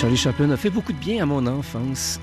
[0.00, 2.20] Charlie Chaplin a fait beaucoup de bien à mon enfance.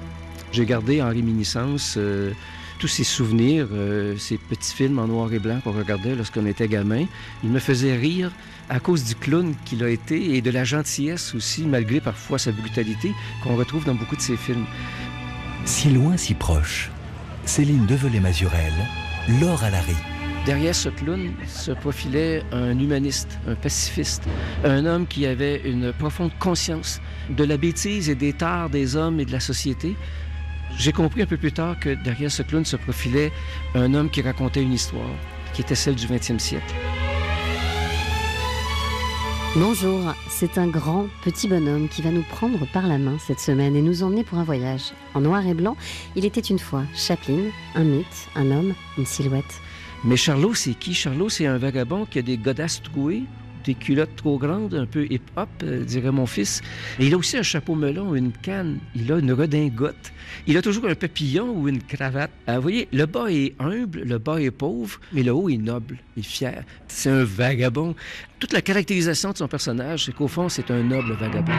[0.54, 2.32] J'ai gardé en réminiscence euh,
[2.80, 6.70] tous ces souvenirs, euh, ces petits films en noir et blanc qu'on regardait lorsqu'on était
[6.70, 7.04] gamin.
[7.44, 8.32] Il me faisait rire
[8.70, 12.54] à cause du clown qu'il a été et de la gentillesse aussi, malgré parfois sa
[12.54, 13.12] brutalité,
[13.44, 14.66] qu'on retrouve dans beaucoup de ses films.
[15.66, 16.90] Si loin, si proche.
[17.44, 18.72] Céline Develay-Mazurel,
[19.42, 20.15] Laure Alary.
[20.46, 24.22] Derrière ce clown se profilait un humaniste, un pacifiste,
[24.64, 29.20] un homme qui avait une profonde conscience de la bêtise et des tares des hommes
[29.20, 29.96] et de la société.
[30.78, 33.32] J'ai compris un peu plus tard que derrière ce clown se profilait
[33.74, 35.10] un homme qui racontait une histoire,
[35.54, 36.76] qui était celle du 20e siècle.
[39.56, 43.76] Bonjour, c'est un grand petit bonhomme qui va nous prendre par la main cette semaine
[43.76, 44.92] et nous emmener pour un voyage.
[45.16, 45.76] En noir et blanc,
[46.16, 49.62] il était une fois Chaplin, un mythe, un homme, une silhouette.
[50.06, 50.94] Mais Charlot, c'est qui?
[50.94, 53.24] Charlot, c'est un vagabond qui a des godasses trouées,
[53.66, 56.62] des culottes trop grandes, un peu hip-hop, euh, dirait mon fils.
[57.00, 60.14] Et il a aussi un chapeau melon, une canne, il a une redingote.
[60.46, 62.30] Il a toujours un papillon ou une cravate.
[62.48, 65.58] Euh, vous voyez, le bas est humble, le bas est pauvre, mais le haut est
[65.58, 66.64] noble et fier.
[66.88, 67.96] C'est un vagabond.
[68.38, 71.52] Toute la caractérisation de son personnage, c'est qu'au fond, c'est un noble vagabond.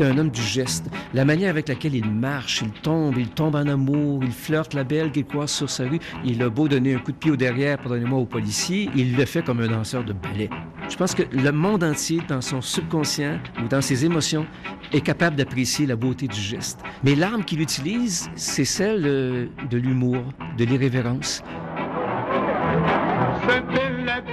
[0.00, 0.86] C'est un homme du geste.
[1.12, 4.82] La manière avec laquelle il marche, il tombe, il tombe en amour, il flirte la
[4.82, 5.98] belle qu'il croise sur sa rue.
[6.24, 9.26] Il a beau donner un coup de pied au derrière, pardonnez-moi, au policier, il le
[9.26, 10.48] fait comme un danseur de ballet.
[10.88, 14.46] Je pense que le monde entier, dans son subconscient ou dans ses émotions,
[14.90, 16.80] est capable d'apprécier la beauté du geste.
[17.04, 20.24] Mais l'arme qu'il utilise, c'est celle euh, de l'humour,
[20.56, 21.42] de l'irrévérence.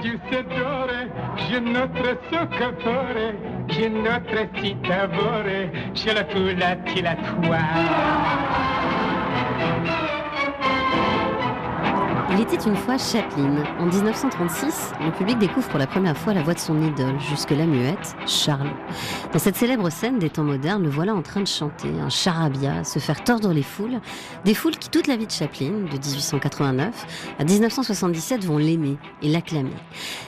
[0.02, 0.58] Giuseppe
[1.48, 3.32] je notre soccopore,
[3.68, 7.58] je notre citavore, je la culla la tua.
[12.30, 13.64] Il était une fois Chaplin.
[13.78, 17.64] En 1936, le public découvre pour la première fois la voix de son idole, jusque-là
[17.64, 18.68] muette, Charlot.
[19.32, 22.84] Dans cette célèbre scène des temps modernes, le voilà en train de chanter, un charabia,
[22.84, 24.00] se faire tordre les foules,
[24.44, 29.28] des foules qui, toute la vie de Chaplin, de 1889 à 1977, vont l'aimer et
[29.28, 29.72] l'acclamer.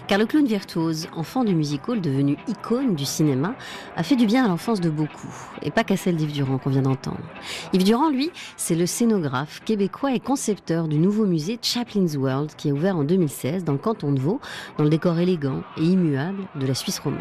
[0.06, 3.54] Car le clown virtuose, enfant du music hall devenu icône du cinéma,
[3.96, 6.70] a fait du bien à l'enfance de beaucoup, et pas qu'à celle d'Yves Durand qu'on
[6.70, 7.20] vient d'entendre.
[7.74, 11.58] Yves Durand, lui, c'est le scénographe québécois et concepteur du nouveau musée
[11.90, 14.40] Chaplin's World qui a ouvert en 2016 dans le canton de Vaud,
[14.78, 17.20] dans le décor élégant et immuable de la Suisse romande.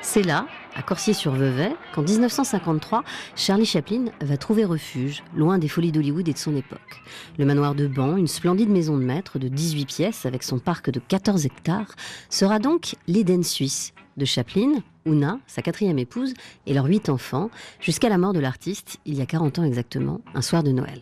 [0.00, 3.04] C'est là, à Corsier-sur-Vevey, qu'en 1953,
[3.36, 7.02] Charlie Chaplin va trouver refuge, loin des folies d'Hollywood et de son époque.
[7.38, 10.90] Le manoir de Ban, une splendide maison de maître de 18 pièces avec son parc
[10.90, 11.94] de 14 hectares,
[12.30, 16.34] sera donc l'Éden suisse de Chaplin, Una, sa quatrième épouse,
[16.66, 17.50] et leurs huit enfants,
[17.80, 21.00] jusqu'à la mort de l'artiste, il y a 40 ans exactement, un soir de Noël.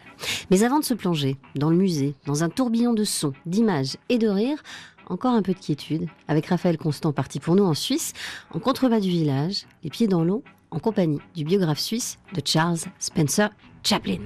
[0.51, 4.19] Mais avant de se plonger dans le musée, dans un tourbillon de sons, d'images et
[4.19, 4.63] de rires,
[5.07, 8.13] encore un peu de quiétude, avec Raphaël Constant parti pour nous en Suisse,
[8.53, 12.79] en contrebas du village, les pieds dans l'eau, en compagnie du biographe suisse de Charles
[12.99, 13.51] Spencer
[13.83, 14.19] Chaplin.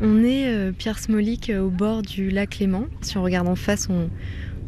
[0.00, 2.86] On est, euh, Pierre Smolik, euh, au bord du lac Léman.
[3.02, 3.88] Si on regarde en face,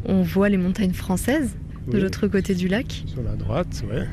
[0.05, 1.55] on voit les montagnes françaises
[1.87, 2.01] de Oui.
[2.01, 3.03] l'autre côté du lac.
[3.07, 4.07] Sur la droite, ouais.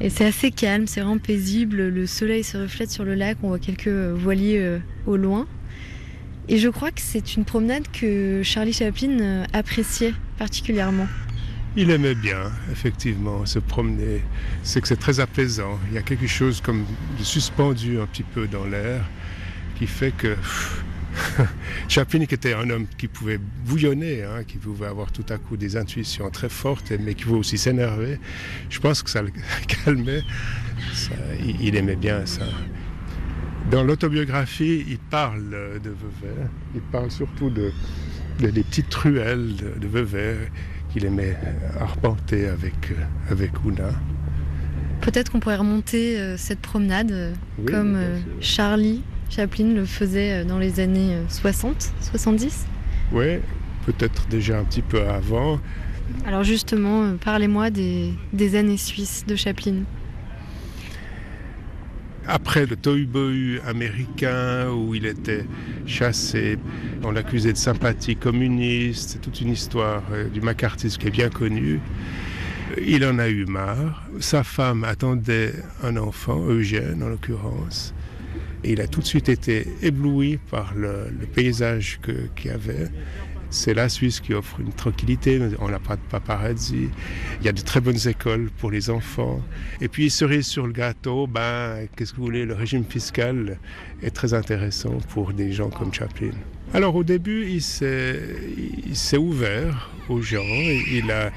[0.00, 1.88] Et c'est assez calme, c'est vraiment paisible.
[1.88, 5.46] Le soleil se reflète sur le lac, on voit quelques euh, voiliers euh, au loin.
[6.48, 11.06] Et je crois que c'est une promenade que Charlie Chaplin euh, appréciait particulièrement.
[11.76, 14.20] Il aimait bien, effectivement, se promener.
[14.62, 15.78] C'est que c'est très apaisant.
[15.88, 16.84] Il y a quelque chose comme
[17.18, 19.04] de suspendu un petit peu dans l'air
[19.78, 20.84] qui fait que pff,
[21.88, 25.56] Chaplin, qui était un homme qui pouvait bouillonner, hein, qui pouvait avoir tout à coup
[25.56, 28.18] des intuitions très fortes, mais qui pouvait aussi s'énerver,
[28.70, 29.30] je pense que ça le
[29.84, 30.22] calmait.
[30.94, 31.12] Ça,
[31.60, 32.44] il, aimait bien ça.
[33.70, 35.48] Dans l'autobiographie, il parle
[35.82, 36.34] de Vevey.
[36.74, 37.72] Il parle surtout de,
[38.40, 40.36] de- des petites ruelles de, de Vevey
[40.92, 41.36] qu'il aimait
[41.80, 43.90] arpenter avec, euh, avec Una.
[45.00, 48.18] Peut-être qu'on pourrait remonter euh, cette promenade euh, Oui, comme euh.
[48.40, 49.02] Charlie
[49.34, 52.66] Chaplin le faisait euh, dans les années euh, 60, 70.
[53.12, 53.38] Oui,
[53.86, 55.58] peut-être déjà un petit peu avant.
[56.26, 59.84] Alors justement, euh, parlez-moi des, des années suisses de Chaplin.
[62.26, 65.44] Après le tohu-bohu américain où il était
[65.86, 66.56] chassé,
[67.02, 71.30] on l'accusait de sympathie communiste, c'est toute une histoire euh, du macartisme qui est bien
[71.30, 71.80] connue.
[72.86, 74.04] Il en a eu marre.
[74.20, 75.52] Sa femme attendait
[75.82, 77.92] un enfant, Eugène en l'occurrence.
[78.64, 82.00] Il a tout de suite été ébloui par le, le paysage
[82.36, 82.88] qu'il y avait.
[83.52, 86.88] C'est la Suisse qui offre une tranquillité, on n'a pas de paparazzi.
[87.40, 89.42] Il y a de très bonnes écoles pour les enfants.
[89.82, 93.58] Et puis, cerise sur le gâteau, ben, qu'est-ce que vous voulez, le régime fiscal
[94.02, 96.30] est très intéressant pour des gens comme Chaplin.
[96.72, 100.40] Alors, au début, il s'est ouvert aux gens.
[100.90, 101.30] Il a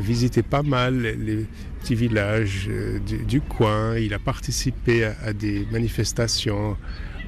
[0.00, 1.46] visité pas mal les
[1.82, 3.96] petits villages euh, du, coin.
[3.98, 6.76] Il a participé à, des manifestations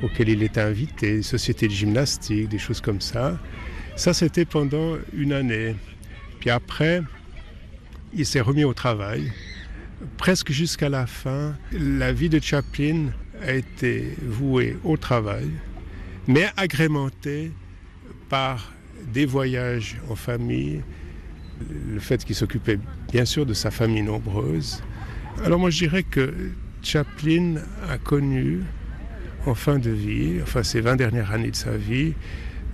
[0.03, 3.39] auxquelles il était invité, sociétés de gymnastique, des choses comme ça.
[3.97, 5.75] Ça, c'était pendant une année.
[6.41, 7.03] Puis après,
[8.13, 9.33] il s'est remis au travail.
[10.19, 13.09] Presque jusqu'à la fin, la vie de Chaplin
[13.43, 15.51] a été vouée au travail,
[16.29, 17.51] mais agrémentée
[18.29, 18.73] par
[19.13, 20.83] des voyages en famille,
[21.89, 22.79] le fait qu'il s'occupait
[23.15, 24.83] bien sûr de sa famille nombreuse.
[25.45, 26.35] Alors moi je dirais que
[26.83, 27.59] Chaplin
[27.89, 28.63] a connu
[29.47, 32.15] en fin de vie, enfin ces 20 dernières années de sa vie,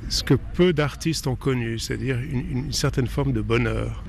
[0.08, 4.02] ce que peu d'artistes ont connu, c'est-à-dire une, certaine forme de bonheur.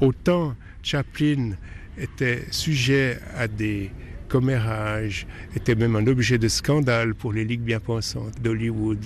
[0.00, 0.54] Autant
[0.84, 1.56] Chaplin
[1.98, 3.90] était sujet à des
[4.28, 9.04] commérages, était même un objet de scandale pour les ligues bien pensantes d'Hollywood.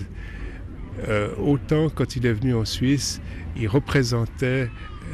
[1.06, 3.20] Euh, autant quand il est venu en Suisse,
[3.56, 4.68] il représentait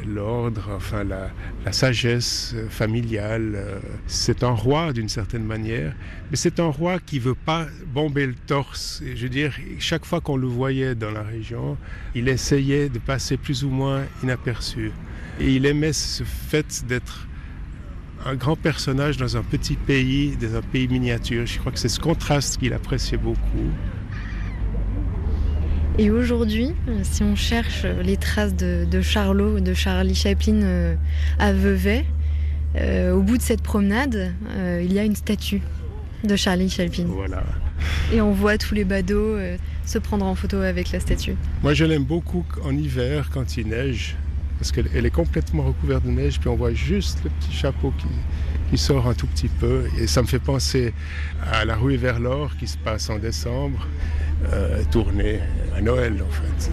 [0.07, 1.31] l'ordre, enfin la,
[1.71, 3.53] sagesse familiale.
[3.55, 5.93] Euh, c'est un roi d'une certaine manière,
[6.29, 9.01] mais c'est un roi qui veut pas bomber le torse.
[9.15, 11.77] je veux dire, chaque fois qu'on le voyait dans la région,
[12.13, 14.91] il essayait de passer plus ou moins inaperçu.
[15.39, 17.27] Et il aimait ce fait d'être
[18.25, 21.45] un grand personnage dans un petit pays, dans un pays miniature.
[21.45, 23.71] Je crois que c'est ce contraste qu'il appréciait beaucoup.
[25.97, 30.95] Et aujourd'hui, euh, si on cherche les traces de, Charlot, de Charlie Chaplin euh,
[31.39, 32.05] à Vevey,
[32.75, 34.33] euh, au bout de cette promenade,
[34.81, 35.61] il y a une statue
[36.25, 37.05] de Charlie Chaplin.
[37.07, 37.43] Voilà.
[38.11, 39.37] Et on voit tous les badauds
[39.85, 41.35] se prendre en photo avec la statue.
[41.63, 44.17] Moi, je l'aime beaucoup en hiver quand il neige,
[44.59, 48.07] parce qu'elle est complètement recouverte de neige, puis on voit juste le petit chapeau qui,
[48.69, 49.85] qui sort un tout petit peu.
[49.97, 50.93] Et ça me fait penser
[51.49, 53.87] à la rue vers l'or qui se passe en décembre.
[54.53, 55.39] Euh, tournée
[55.75, 56.71] à Noël en fait.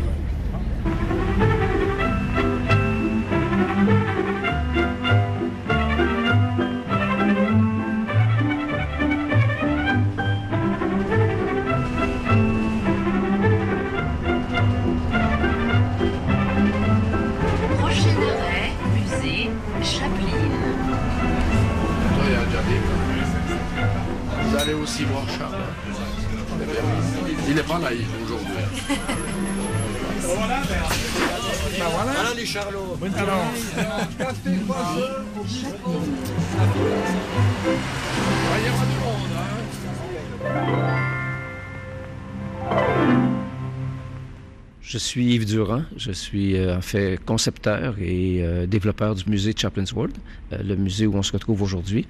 [44.92, 49.54] Je suis Yves Durand, je suis euh, en fait concepteur et euh, développeur du musée
[49.56, 50.14] Chaplin's World,
[50.52, 52.06] euh, le musée où on se retrouve aujourd'hui.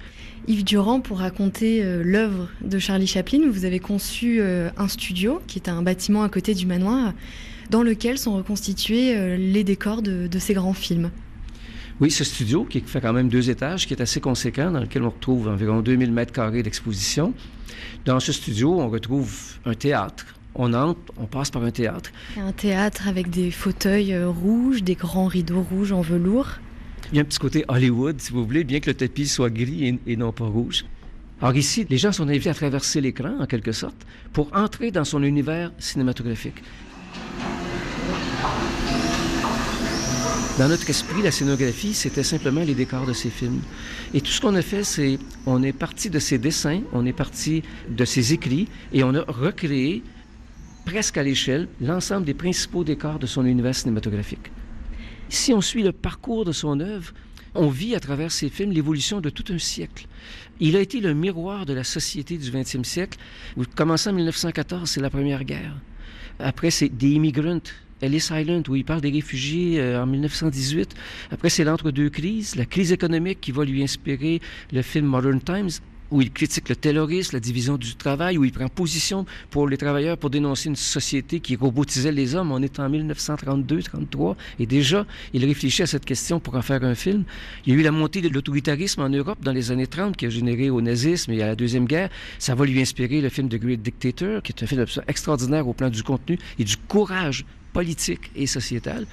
[0.49, 5.69] Yves Durand, pour raconter l'œuvre de Charlie Chaplin, vous avez conçu un studio qui est
[5.69, 7.13] un bâtiment à côté du manoir
[7.69, 11.09] dans lequel sont reconstitués les décors de, de ces grands films.
[12.01, 15.03] Oui, ce studio qui fait quand même deux étages, qui est assez conséquent, dans lequel
[15.03, 17.33] on retrouve environ 2000 mètres carrés d'exposition.
[18.03, 19.33] Dans ce studio, on retrouve
[19.63, 20.25] un théâtre,
[20.55, 22.11] on entre, on passe par un théâtre.
[22.37, 26.59] Un théâtre avec des fauteuils euh, rouges, des grands rideaux rouges en velours.
[27.11, 29.49] Il y a un petit côté Hollywood, si vous voulez, bien que le tapis soit
[29.49, 30.85] gris et, non pas rouge.
[31.41, 35.03] Alors ici, les gens sont invités à traverser l'écran, en quelque sorte, pour entrer dans
[35.03, 36.63] son univers cinématographique.
[40.59, 43.61] Dans notre esprit, la scénographie, c'était simplement les décors de ces films.
[44.13, 45.17] Et tout ce qu'on a fait, c'est,
[45.47, 49.23] on est parti de ces dessins, on est parti de ces écrits, et on a
[49.27, 50.03] recréé
[50.85, 54.51] presque à l'échelle l'ensemble des principaux décors de son univers cinématographique.
[55.29, 57.13] Si on suit le parcours de son œuvre,
[57.55, 60.07] on vit à travers ses films l'évolution de tout un siècle.
[60.59, 63.17] Il a été le miroir de la société du 20e siècle.
[63.75, 65.75] Commençant en 1914, c'est la Première Guerre.
[66.39, 67.61] Après, c'est The Immigrant,
[68.01, 70.95] Ellis Island, où il parle des réfugiés euh, en 1918.
[71.31, 75.69] Après, c'est l'entre-deux crises, la crise économique qui va lui inspirer le film Modern Times
[76.13, 79.77] où il critique le terrorisme, la division du travail, où il prend position pour les
[79.77, 82.51] travailleurs pour dénoncer une société qui robotisait les hommes.
[82.51, 86.93] On est en 1932-33 et déjà, il réfléchit à cette question pour en faire un
[86.93, 87.23] film.
[87.65, 90.27] Il y a eu la montée de l'autoritarisme en Europe dans les années 30 qui
[90.27, 92.09] a généré au nazisme et à la Deuxième Guerre.
[92.37, 95.73] Ça va lui inspirer le film The Great Dictator, qui est un film extraordinaire au
[95.73, 99.05] plan du contenu et du courage politique et sociétale.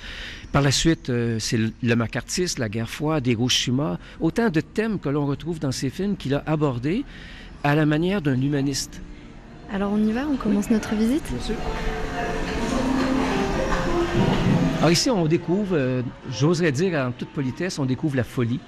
[0.53, 5.09] Par la suite, euh, c'est le macartisme, la guerre froide, Hiroshima, autant de thèmes que
[5.09, 7.05] l'on retrouve dans ces films qu'il a abordés
[7.65, 9.01] à la manière d'un humaniste.
[9.73, 11.25] Alors on y va, on commence notre visite?
[11.31, 11.55] Bien sûr.
[14.79, 16.03] Alors ici, on découvre, euh,
[16.33, 18.61] j'oserais dire en toute politesse, on découvre la folie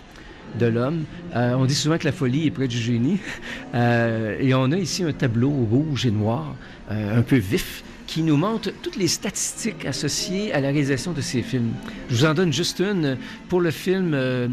[0.59, 1.05] de l'homme.
[1.35, 3.19] Euh, on dit souvent que la folie est près du génie.
[3.75, 6.55] et on a ici un tableau rouge et noir,
[6.91, 7.83] un peu vif,
[8.13, 11.73] qui nous montre toutes les statistiques associées à la réalisation de ces films.
[12.11, 13.17] Je vous en donne juste une.
[13.49, 14.49] Pour le film euh,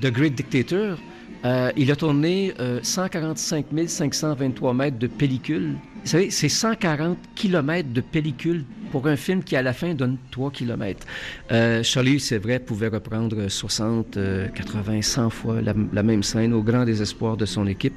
[0.00, 0.96] The Great Dictator,
[1.44, 5.76] euh, il a tourné 145 523 mètres de pellicule.
[6.04, 10.16] Vous savez, c'est 140 kilomètres de pellicule pour un film qui, à la fin, donne
[10.30, 11.06] 3 km.
[11.52, 14.18] Euh, Charlie, c'est vrai, pouvait reprendre 60,
[14.54, 17.94] 80, 100 fois la, même scène au grand désespoir de son équipe.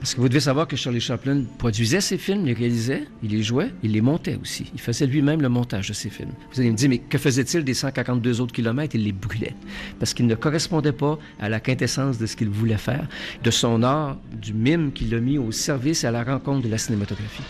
[0.00, 3.42] Parce que vous devez savoir que Charlie Chaplin produisait ses films, les réalisait, il les
[3.42, 4.70] jouait, il les montait aussi.
[4.74, 6.32] Il faisait lui-même le montage de ses films.
[6.52, 8.94] Vous allez me dire, mais que faisait-il des 142 autres kilomètres?
[8.94, 9.54] Il les brûlait.
[9.98, 13.08] Parce qu'il ne correspondait pas à la quintessence de ce qu'il voulait faire,
[13.42, 16.70] de son art, du mime qu'il a mis au service et à la rencontre de
[16.70, 17.42] la cinématographie.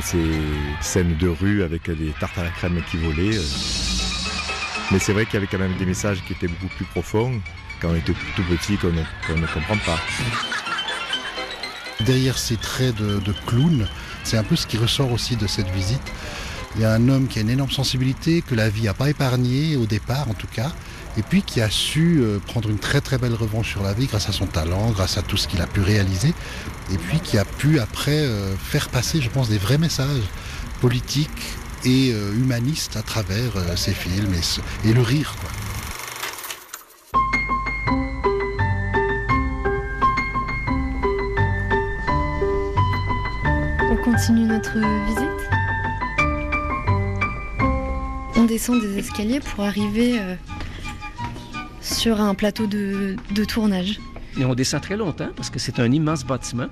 [0.00, 0.40] Ces
[0.80, 3.38] scènes de rue avec des tartes à la crème qui volaient.
[4.90, 7.40] Mais c'est vrai qu'il y avait quand même des messages qui étaient beaucoup plus profonds
[7.80, 9.98] quand on était tout petit qu'on ne, comprend pas.
[12.04, 13.88] Derrière ces traits de, de clown,
[14.24, 16.12] c'est un peu ce qui ressort aussi de cette visite.
[16.76, 19.10] Il y a un homme qui a une énorme sensibilité, que la vie n'a pas
[19.10, 20.72] épargné au départ en tout cas,
[21.16, 24.06] et puis qui a su euh, prendre une très très belle revanche sur la vie
[24.06, 26.34] grâce à son talent, grâce à tout ce qu'il a pu réaliser,
[26.92, 30.22] et puis qui a pu après euh, faire passer, je pense, des vrais messages
[30.80, 31.28] politiques
[31.84, 34.32] et euh, humanistes à travers ses films
[34.84, 35.34] et, le rire.
[43.90, 45.28] On continue notre visite
[48.36, 50.18] On descend des escaliers pour arriver
[52.04, 53.16] sur un plateau de,
[53.48, 53.98] tournage.
[54.38, 56.66] Et on descend très longtemps parce que c'est un immense bâtiment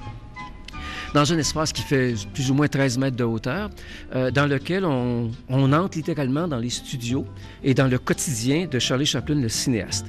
[1.15, 3.71] dans un espace qui fait plus ou moins 13 mètres de hauteur,
[4.15, 7.25] euh, dans lequel on, entre littéralement dans les studios
[7.65, 10.07] et dans le quotidien de Charlie Chaplin, le cinéaste.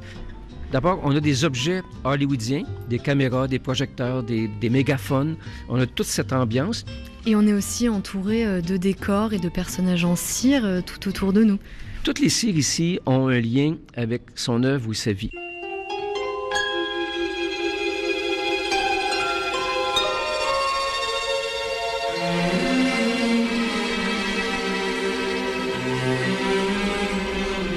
[0.73, 5.37] D'abord, on a des objets hollywoodiens, des caméras, des projecteurs, des, des, mégaphones.
[5.69, 6.83] On a toute cette ambiance.
[7.25, 11.07] Et on est aussi entouré euh, de décors et de personnages en cire euh, tout
[11.07, 11.59] autour de nous.
[12.03, 15.31] Toutes les cires ici ont un lien avec son œuvre ou sa vie.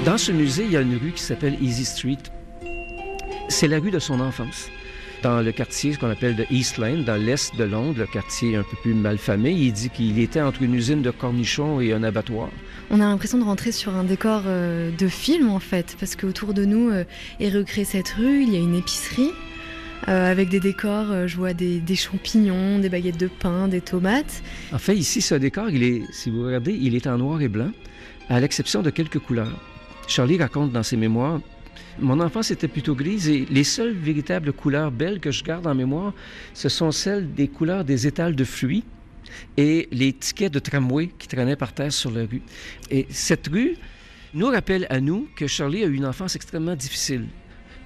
[0.03, 2.17] Dans ce musée, il y a une rue qui s'appelle Easy Street.
[3.47, 4.69] C'est la rue de son enfance
[5.23, 8.63] dans le quartier qu'on appelle de East Lane, dans l'est de Londres, le quartier un
[8.63, 9.51] peu plus malfamé.
[9.51, 12.49] Il dit qu'il était entre une usine de cornichons et un abattoir.
[12.89, 16.53] On a l'impression de rentrer sur un décor euh, de film en fait, parce qu'autour
[16.53, 17.03] de nous euh,
[17.39, 19.31] est recréée cette rue, il y a une épicerie.
[20.07, 24.43] Euh, avec des décors, je vois des, des, champignons, des baguettes de pain, des tomates.
[24.71, 27.47] En fait, ici, ce décor, il est, si vous regardez, il est en noir et
[27.47, 27.71] blanc,
[28.29, 29.59] à l'exception de quelques couleurs.
[30.07, 31.41] Charlie raconte dans ses mémoires
[31.99, 35.73] mon enfance était plutôt grise et les seules véritables couleurs belles que je garde en
[35.73, 36.13] mémoire,
[36.53, 38.83] ce sont celles des couleurs des étals de fruits
[39.57, 42.41] et les tickets de tramway qui traînaient par terre sur la rue.
[42.89, 43.75] Et cette rue
[44.33, 47.27] nous rappelle à nous que Charlie a eu une enfance extrêmement difficile.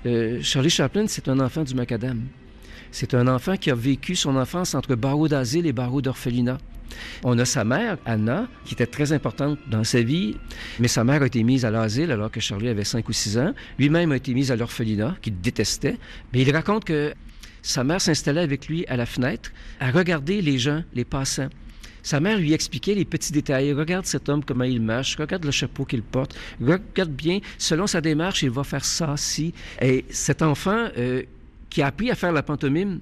[0.05, 2.21] Euh, Charlie Chaplin, c'est un enfant du macadam.
[2.91, 6.57] C'est un enfant qui a vécu son enfance entre barreaux d'asile et barreaux d'orphelinat.
[7.23, 10.35] On a sa mère, Anna, qui était très importante dans sa vie,
[10.79, 13.37] mais sa mère a été mise à l'asile alors que Charlie avait 5 ou 6
[13.37, 13.53] ans.
[13.79, 15.97] Lui-même a été mis à l'orphelinat, qu'il détestait.
[16.33, 17.13] Mais il raconte que
[17.61, 21.49] sa mère s'installait avec lui à la fenêtre à regarder les gens, les passants.
[22.03, 23.73] Sa mère lui expliquait les petits détails.
[23.73, 25.15] Regarde cet homme, comment il marche.
[25.17, 26.35] Regarde le chapeau qu'il porte.
[26.59, 29.53] Regarde bien, selon sa démarche, il va faire ça, si.
[29.79, 31.23] Et cet enfant euh,
[31.69, 32.99] qui a appris à faire la pantomime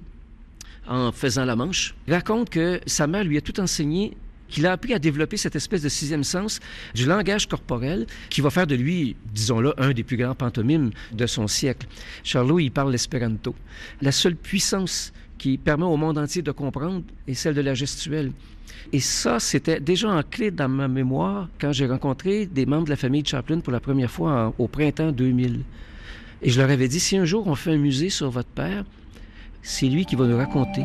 [0.86, 4.16] en faisant la manche, raconte que sa mère lui a tout enseigné
[4.50, 6.60] qu'il a appris à développer cette espèce de sixième sens
[6.94, 11.26] du langage corporel qui va faire de lui, disons-le, un des plus grands pantomimes de
[11.26, 11.86] son siècle.
[12.24, 13.54] Charlot, il parle l'espéranto.
[14.02, 18.32] La seule puissance qui permet au monde entier de comprendre est celle de la gestuelle.
[18.92, 22.90] Et ça, c'était déjà en clé dans ma mémoire quand j'ai rencontré des membres de
[22.90, 25.60] la famille Chaplin pour la première fois au printemps 2000.
[26.42, 28.84] Et je leur avais dit, si un jour on fait un musée sur votre père,
[29.62, 30.82] c'est lui qui va nous raconter.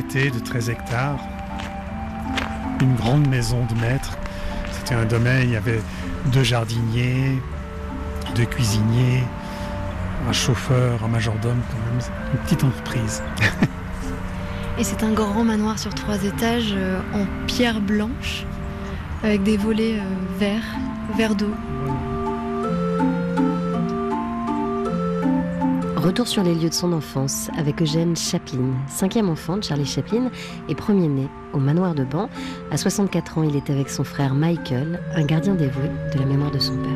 [0.00, 1.18] De 13 hectares,
[2.80, 4.16] une grande maison de maître.
[4.72, 5.80] C'était un domaine, il y avait
[6.32, 7.38] deux jardiniers,
[8.34, 9.22] deux cuisiniers,
[10.26, 12.00] un chauffeur, un majordome, quand même,
[12.32, 13.22] une petite entreprise.
[14.78, 18.46] Et c'est un grand manoir sur trois étages euh, en pierre blanche,
[19.22, 20.76] avec des volets euh, verts,
[21.16, 21.52] verts d'eau.
[26.02, 30.32] Retour sur les lieux de son enfance avec Eugène Chaplin, cinquième enfant de Charlie Chaplin
[30.68, 32.28] et premier-né au manoir de Ban.
[32.72, 36.50] À 64 ans, il est avec son frère Michael, un gardien dévoué de la mémoire
[36.50, 36.90] de son père.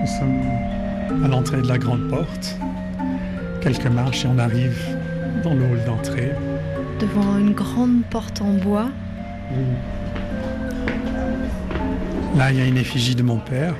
[0.00, 2.56] Nous sommes à l'entrée de la grande porte.
[3.60, 4.96] Quelques marches et on arrive
[5.42, 6.30] dans le hall d'entrée.
[7.00, 8.90] Devant une grande porte en bois.
[12.36, 13.74] Là, il y a une effigie de mon père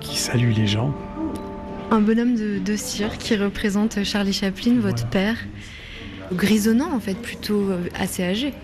[0.00, 0.94] qui salue les gens.
[1.90, 5.36] Un bonhomme de, de cire qui représente Charlie Chaplin, votre père.
[6.32, 8.54] Grisonnant en fait, plutôt euh, assez âgé.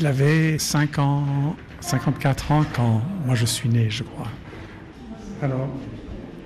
[0.00, 4.28] Il avait 5 ans, 54 ans quand moi je suis né, je crois.
[5.42, 5.68] Alors,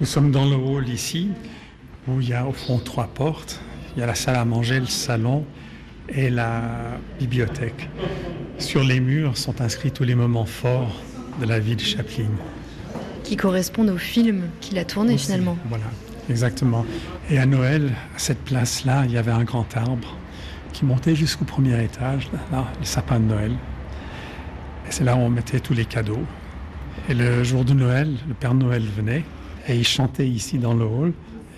[0.00, 1.30] nous sommes dans le hall ici,
[2.08, 3.60] où il y a au fond trois portes.
[3.96, 5.44] Il y a la salle à manger, le salon
[6.08, 6.62] et la
[7.18, 7.88] bibliothèque.
[8.58, 11.00] Sur les murs sont inscrits tous les moments forts
[11.40, 12.30] de la vie de Chaplin
[13.26, 15.58] qui correspondent au film qu'il a tourné finalement.
[15.68, 15.84] Voilà,
[16.30, 16.86] exactement.
[17.28, 20.16] Et à Noël, à cette place-là, il y avait un grand arbre
[20.72, 23.52] qui montait jusqu'au premier étage, là, le sapin de Noël.
[24.88, 26.22] Et c'est là où on mettait tous les cadeaux.
[27.08, 29.24] Et le jour de Noël, le Père Noël venait
[29.68, 31.12] et il chantait ici dans le hall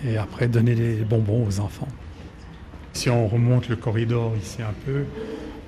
[0.05, 1.87] et après donnait des bonbons aux enfants.
[2.93, 5.03] Si on remonte le corridor ici un peu,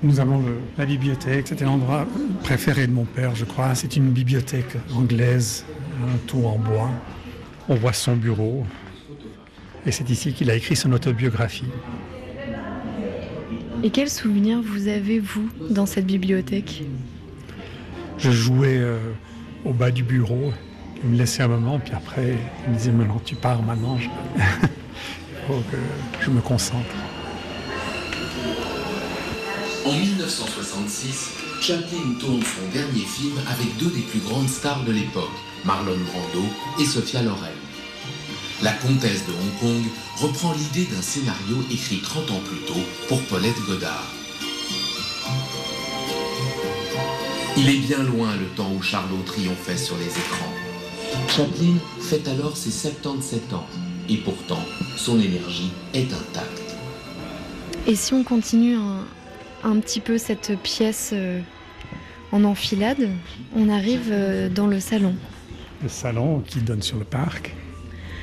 [0.02, 1.46] nous avons le, la bibliothèque.
[1.46, 2.06] C'était l'endroit
[2.42, 3.74] préféré de mon père, je crois.
[3.76, 5.64] C'est une bibliothèque anglaise
[6.02, 6.90] un tout en bois.
[7.68, 8.64] On voit son bureau.
[9.86, 11.66] Et c'est ici qu'il a écrit son autobiographie.
[13.82, 16.84] Et quels souvenirs vous avez, vous, dans cette bibliothèque?
[18.18, 18.98] Je jouais euh,
[19.64, 20.52] au bas du bureau.
[21.02, 23.98] Il me laissait un moment, puis après, il me disait Maintenant, tu pars maintenant.
[23.98, 24.06] Je...
[24.36, 25.76] il faut que
[26.20, 26.94] je me concentre.
[29.84, 31.30] En 1966,
[31.60, 35.30] Chaplin tourne son dernier film avec deux des plus grandes stars de l'époque,
[35.64, 36.44] Marlon Brando
[36.80, 37.50] et Sophia Loren.
[38.62, 39.82] La comtesse de Hong Kong
[40.18, 44.06] reprend l'idée d'un scénario écrit 30 ans plus tôt pour Paulette Godard.
[47.56, 50.52] Il est bien loin le temps où Charlot triomphait sur les écrans.
[51.28, 53.66] Chaplin fait alors ses 77 ans
[54.08, 54.62] et pourtant
[54.96, 56.76] son énergie est intacte.
[57.86, 58.76] Et si on continue
[59.64, 61.40] un, petit peu cette pièce euh,
[62.30, 63.08] en enfilade,
[63.54, 65.14] on arrive euh, dans le salon.
[65.82, 67.54] Le salon qui donne sur le parc.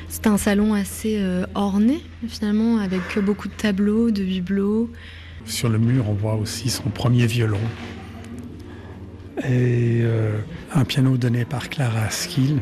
[0.07, 4.89] C'est un salon assez euh, orné finalement, avec beaucoup de tableaux, de bibelots.
[5.45, 7.59] Sur le mur, on voit aussi son premier violon.
[9.39, 10.39] Et euh,
[10.73, 12.61] un piano donné par Clara Skill,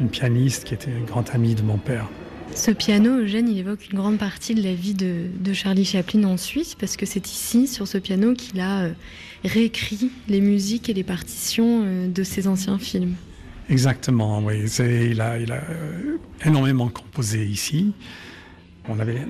[0.00, 2.08] une pianiste qui était une grande amie de mon père.
[2.54, 6.24] Ce piano, Eugène, il évoque une grande partie de la vie de, de Charlie Chaplin
[6.24, 8.92] en Suisse, parce que c'est ici, sur ce piano, qu'il a euh,
[9.44, 13.14] réécrit les musiques et les partitions de ses anciens films.
[13.68, 14.64] Exactement, oui.
[14.80, 17.94] Il a, euh, énormément composé ici.
[18.88, 19.22] On avait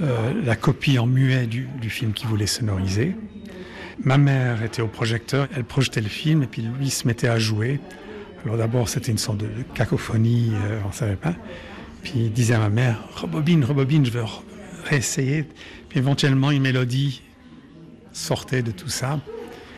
[0.00, 3.16] euh, la copie en muet du, film qu'il voulait sonoriser.
[4.02, 7.38] Ma mère était au projecteur, elle projetait le film et puis lui se mettait à
[7.38, 7.80] jouer.
[8.44, 11.34] Alors d'abord c'était une sorte de cacophonie, euh, on ne savait pas.
[12.02, 14.24] Puis il disait à ma mère, rebobine, rebobine, je veux
[14.84, 15.46] réessayer.
[15.88, 17.22] Puis éventuellement une mélodie
[18.12, 19.20] sortait de tout ça.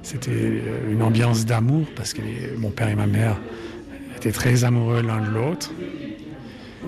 [0.02, 2.22] C'était une ambiance d'amour parce que
[2.56, 3.38] mon père et ma mère
[4.16, 5.72] étaient très amoureux l'un de l'autre.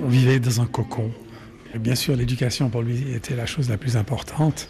[0.02, 1.10] On vivait dans un cocon.
[1.78, 4.68] Bien sûr, l'éducation pour lui était la chose la plus importante.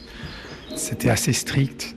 [0.76, 1.94] C'était assez strict.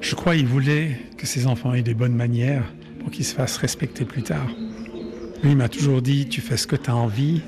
[0.00, 2.64] Je crois qu'il voulait que ses enfants aient des bonnes manières
[3.00, 4.48] pour qu'ils se fassent respecter plus tard.
[5.42, 7.42] Lui m'a toujours dit, tu fais ce que tu as envie,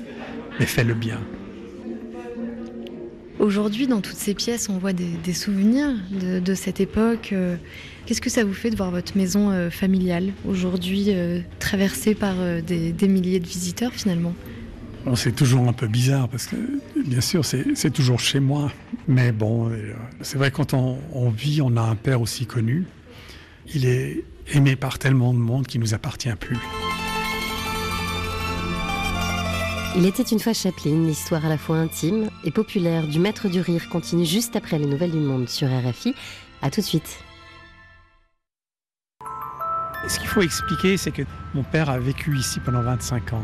[0.59, 1.19] mais fais-le bien.
[3.39, 7.33] Aujourd'hui, dans toutes ces pièces, on voit des, souvenirs de, cette époque.
[8.07, 12.35] Qu'est-ce que ça vous fait de voir votre maison euh, familiale aujourd'hui euh, traversée par
[12.39, 14.33] euh, des, milliers de visiteurs finalement?
[15.03, 16.55] Bon, C'est toujours un peu bizarre parce que
[17.05, 18.71] bien sûr c'est toujours chez moi.
[19.09, 19.69] Mais bon,
[20.21, 22.85] c'est vrai quand on, on, vit, on a un père aussi connu.
[23.75, 24.23] Il est
[24.53, 26.57] aimé par tellement de monde qu'il nous appartient plus.
[29.99, 33.61] Il était une fois Chaplin, l'histoire à la fois intime et populaire du maître du
[33.61, 36.13] rire continue juste après les nouvelles du monde sur RFI.
[36.61, 37.19] A tout de suite.
[40.07, 41.23] Ce qu'il faut expliquer, c'est que
[41.55, 43.43] mon père a vécu ici pendant 25 ans.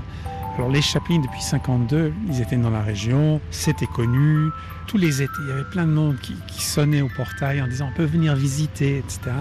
[0.55, 4.51] Alors les Chaplin, depuis 52, ils étaient dans la région, c'était connu,
[4.85, 7.89] tous les étés, il y avait plein de monde qui, sonnait au portail en disant
[7.91, 9.31] on peut venir visiter, etc.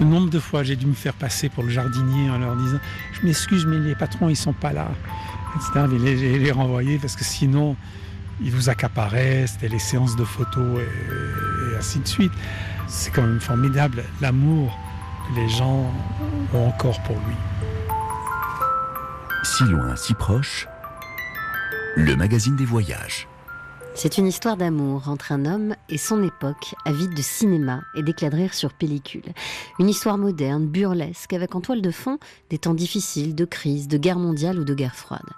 [0.00, 2.78] Le nombre de fois j'ai dû me faire passer pour le jardinier en leur disant
[3.12, 4.88] je m'excuse mais les patrons ils sont pas là,
[5.56, 5.86] etc.
[5.88, 7.76] Mais les, renvoyer parce que sinon
[8.42, 12.32] ils vous accaparaient, c'était les séances de photos et, ainsi de suite.
[12.86, 14.76] C'est quand même formidable l'amour
[15.28, 15.92] que les gens
[16.54, 17.36] ont encore pour lui.
[19.42, 20.66] Si loin, si proche,
[21.96, 23.29] le magazine des voyages.
[23.94, 28.30] C'est une histoire d'amour entre un homme et son époque, avide de cinéma et d'éclat
[28.30, 29.34] de rire sur pellicule.
[29.78, 33.98] Une histoire moderne, burlesque, avec en toile de fond des temps difficiles, de crise, de
[33.98, 35.28] guerre mondiale ou de guerre froide.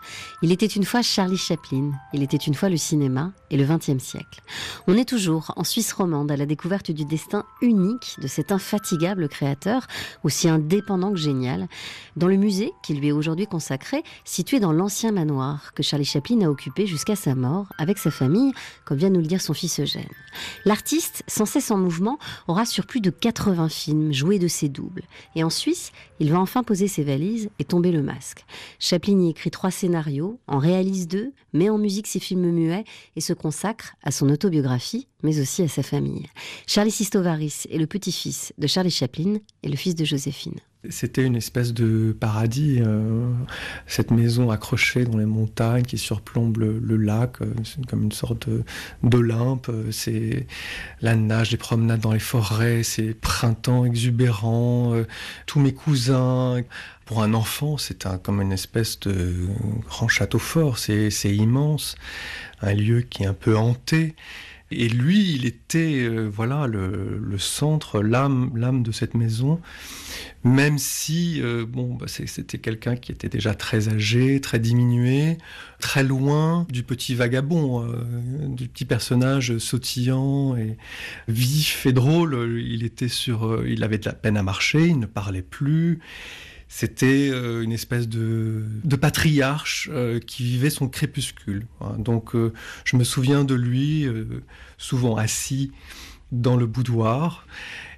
[0.43, 4.03] Il était une fois Charlie Chaplin, il était une fois le cinéma et le XXe
[4.03, 4.43] siècle.
[4.87, 9.29] On est toujours en Suisse romande à la découverte du destin unique de cet infatigable
[9.29, 9.87] créateur,
[10.25, 11.69] aussi indépendant que génial,
[12.17, 16.43] dans le musée qui lui est aujourd'hui consacré, situé dans l'ancien manoir que Charlie Chaplin
[16.43, 18.41] a occupé jusqu'à sa mort avec sa famille
[18.85, 20.09] comme vient nous le dire son fils Eugène.
[20.64, 25.05] L'artiste, sans cesse en mouvement, aura sur plus de 80 films joué de ses doubles.
[25.37, 28.44] Et en Suisse, il va enfin poser ses valises et tomber le masque.
[28.78, 32.85] Chaplin y écrit trois scénarios, en réalise deux, met en musique ses films muets
[33.16, 36.26] et se consacre à son autobiographie, mais aussi à sa famille.
[36.66, 40.61] Charlie Sistovaris est le petit-fils de Charlie Chaplin et le fils de Joséphine.
[40.90, 43.33] C'était une espèce de paradis, euh,
[43.87, 47.55] cette maison accrochée dans les montagnes qui surplombe le, lac, euh,
[47.88, 48.49] comme une sorte
[49.05, 50.49] d'Olympe, euh, c'est
[51.01, 54.95] la nage, les promenades dans les forêts, c'est printemps exubérant,
[55.47, 56.62] tous mes cousins.
[57.05, 59.35] Pour un enfant, c'est comme une espèce de
[59.87, 61.95] grand château fort, c'est immense,
[62.61, 64.16] un lieu qui est un peu hanté.
[64.73, 69.61] Et lui, il était euh, voilà le, centre, l'âme, de cette maison,
[70.45, 75.39] même si euh, bon, bah, c'était quelqu'un qui était déjà très âgé, très diminué,
[75.81, 78.05] très loin du petit vagabond, euh,
[78.49, 80.77] du petit personnage sautillant et
[81.29, 82.61] vif et drôle.
[82.61, 86.01] Il était sur, il avait de la peine à marcher, il ne parlait plus.
[86.75, 88.65] C'était euh, une espèce de,
[88.99, 91.67] patriarche euh, qui vivait son crépuscule.
[91.83, 91.97] Hein.
[91.99, 92.55] Donc euh,
[92.87, 94.07] je me souviens de lui
[94.79, 95.71] souvent assis
[96.33, 97.47] dans le boudoir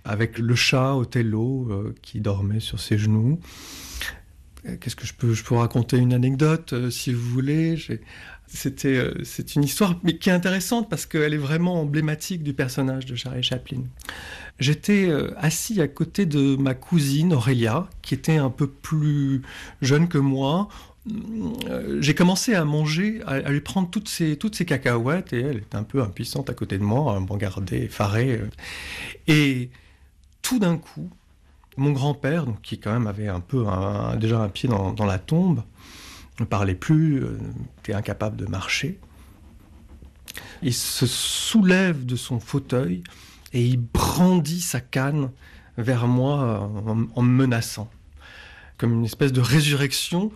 [0.04, 3.38] avec le chat Othello qui dormait sur ses genoux.
[4.80, 7.76] Qu'est-ce que je peux, je peux raconter une anecdote si vous voulez?
[8.54, 12.54] C'était, euh, c'est une histoire mais qui est intéressante parce qu'elle est vraiment emblématique du
[12.54, 13.82] personnage de Charlie Chaplin.
[14.58, 19.42] J'étais euh, assis à côté de ma cousine Aurélia, qui était un peu plus
[19.82, 20.68] jeune que moi.
[21.68, 25.76] Euh, j'ai commencé à manger, à, lui prendre toutes ses, toutes cacahuètes, et elle était
[25.76, 28.40] un peu impuissante à côté de moi, à me regarder effarée.
[29.26, 29.70] Et
[30.42, 31.10] tout d'un coup,
[31.76, 33.64] mon grand-père, qui quand même avait un peu
[34.18, 35.62] déjà un pied dans la tombe,
[36.40, 37.38] ne parlait plus, euh,
[37.78, 38.98] était incapable de marcher.
[40.62, 43.04] Il se soulève de son fauteuil
[43.52, 45.30] et il brandit sa canne
[45.78, 46.70] vers moi
[47.14, 47.90] en, me menaçant,
[48.78, 50.32] comme une espèce de résurrection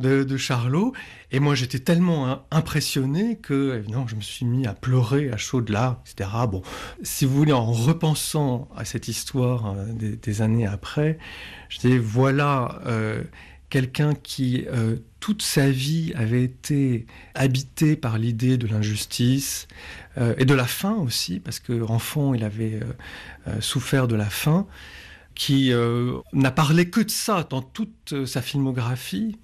[0.00, 0.92] de, Charlot.
[1.32, 5.68] Et moi, j'étais tellement impressionné que, évidemment, je me suis mis à pleurer à chaudes
[5.70, 6.30] larmes, etc.
[6.48, 6.62] Bon,
[7.02, 11.18] si vous voulez, en repensant à cette histoire euh, des, années après,
[11.68, 12.80] je dis voilà.
[12.86, 13.22] Euh,
[13.70, 14.64] quelqu'un qui
[15.20, 19.68] toute sa vie avait été habité par l'idée de l'injustice
[20.16, 22.80] euh, et de la faim aussi, parce qu'enfant il avait
[23.48, 24.66] euh, souffert de la faim,
[25.34, 25.72] qui
[26.32, 29.38] n'a parlé que de ça dans toute sa filmographie,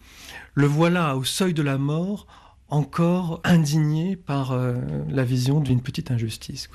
[0.54, 2.26] le voilà au seuil de la mort,
[2.68, 4.58] encore indigné par
[5.08, 6.68] la vision d'une petite injustice.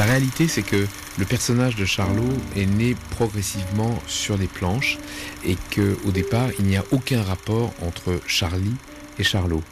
[0.00, 0.86] La réalité, c'est que
[1.18, 4.96] le personnage de Charlot est né progressivement sur les planches
[5.44, 8.76] et qu'au départ, il n'y a aucun rapport entre Charlie
[9.18, 9.62] et Charlot.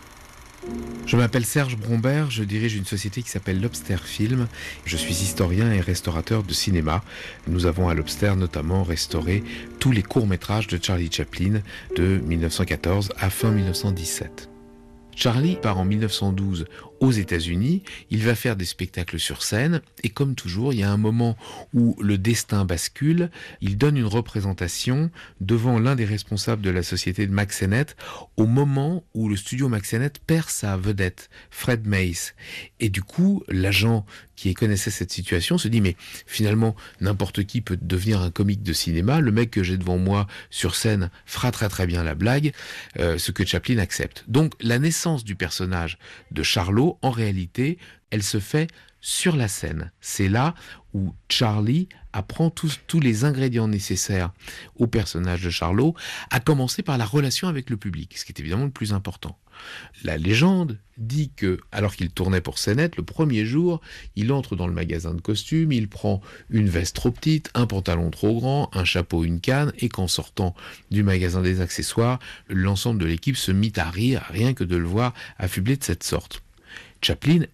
[1.07, 4.49] Je m'appelle Serge Brombert, je dirige une société qui s'appelle Lobster Film.
[4.85, 7.03] Je suis historien et restaurateur de cinéma.
[7.47, 9.43] Nous avons à Lobster notamment restauré
[9.81, 11.62] tous les courts-métrages de Charlie Chaplin
[11.97, 14.51] de 1914 à fin 1917.
[15.17, 16.67] Charlie part en 1912
[17.00, 20.90] aux États-Unis, il va faire des spectacles sur scène, et comme toujours, il y a
[20.90, 21.37] un moment
[21.74, 23.30] où le destin bascule,
[23.61, 27.87] il donne une représentation devant l'un des responsables de la société de Maxenet,
[28.37, 32.34] au moment où le studio Maxenet perd sa vedette, Fred Mace.
[32.80, 34.04] Et du coup, l'agent
[34.38, 35.96] qui connaissait cette situation se dit mais
[36.27, 40.27] finalement n'importe qui peut devenir un comique de cinéma, le mec que j'ai devant moi
[40.51, 42.53] sur scène fera très très bien la blague,
[42.98, 44.24] euh, ce que Chaplin accepte.
[44.29, 45.98] Donc la naissance du personnage
[46.31, 47.79] de Charlot Charlot, en réalité,
[48.11, 48.68] elle se fait
[49.00, 49.92] sur la scène.
[50.00, 50.54] C'est là
[50.94, 54.32] où Charlie apprend tous, tous les ingrédients nécessaires
[54.76, 55.94] au personnage de Charlot,
[56.30, 59.38] à commencer par la relation avec le public, ce qui est évidemment le plus important.
[60.04, 63.80] La légende dit que, alors qu'il tournait pour Scénette, le premier jour,
[64.16, 68.11] il entre dans le magasin de costumes, il prend une veste trop petite, un pantalon
[68.11, 70.54] trop grand, un chapeau, une canne, et qu'en sortant
[70.90, 74.87] du magasin des accessoires, l'ensemble de l'équipe se mit à rire, rien que de le
[74.87, 76.42] voir affublé de cette sorte.
[77.02, 77.44] Chaplin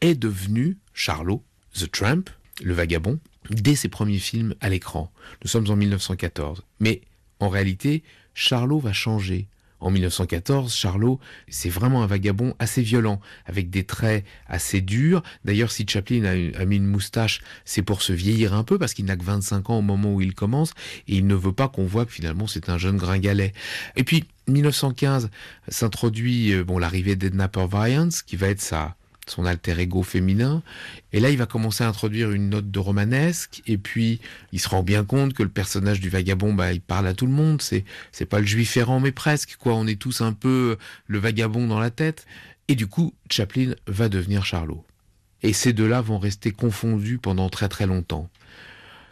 [0.00, 1.42] est devenu Charlot,
[1.74, 2.24] The Tramp,
[2.62, 3.18] le vagabond,
[3.50, 5.12] dès ses premiers films à l'écran.
[5.42, 6.62] Nous sommes en 1914.
[6.80, 7.02] Mais
[7.40, 8.02] en réalité,
[8.32, 9.48] Charlot va changer.
[9.80, 15.22] En 1914, Charlot, c'est vraiment un vagabond assez violent, avec des traits assez durs.
[15.44, 19.04] D'ailleurs, si Chaplin a, mis une moustache, c'est pour se vieillir un peu, parce qu'il
[19.04, 20.70] n'a que 25 ans au moment où il commence,
[21.06, 23.52] et il ne veut pas qu'on voit que finalement c'est un jeune gringalet.
[23.96, 25.28] Et puis, 1915
[25.68, 28.96] s'introduit euh, bon l'arrivée d'Edna Purviance, qui va être sa
[29.26, 30.62] son alter ego féminin.
[31.12, 33.62] Et là, il va commencer à introduire une note de romanesque.
[33.66, 34.20] Et puis,
[34.52, 37.26] il se rend bien compte que le personnage du vagabond, bah, il parle à tout
[37.26, 37.62] le monde.
[37.62, 39.74] C'est, c'est pas le juif errant, mais presque, quoi.
[39.74, 42.26] On est tous un peu le vagabond dans la tête.
[42.68, 44.84] Et du coup, Chaplin va devenir Charlot.
[45.42, 48.30] Et ces deux-là vont rester confondus pendant très très longtemps.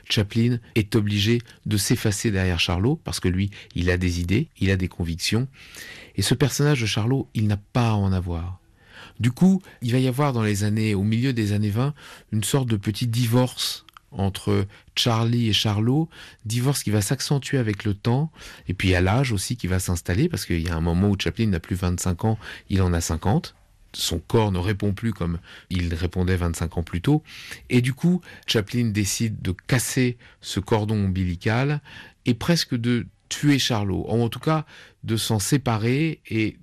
[0.08, 4.70] Chaplin est obligé de s'effacer derrière Charlot parce que lui, il a des idées, il
[4.70, 5.48] a des convictions.
[6.16, 8.58] Et ce personnage de Charlot, il n'a pas à en avoir.
[9.22, 11.94] Du coup, il va y avoir dans les années, au milieu des années 20,
[12.32, 16.08] une sorte de petit divorce entre Charlie et Charlot,
[16.44, 18.32] divorce qui va s'accentuer avec le temps,
[18.66, 21.16] et puis à l'âge aussi qui va s'installer, parce qu'il y a un moment où
[21.16, 23.54] Chaplin n'a plus 25 ans, il en a 50.
[23.92, 25.38] Son corps ne répond plus comme
[25.70, 27.22] il répondait 25 ans plus tôt.
[27.70, 31.80] Et du coup, Chaplin décide de casser ce cordon ombilical
[32.26, 34.66] et presque de tuer Charlot, en tout cas
[35.04, 36.56] de s'en séparer et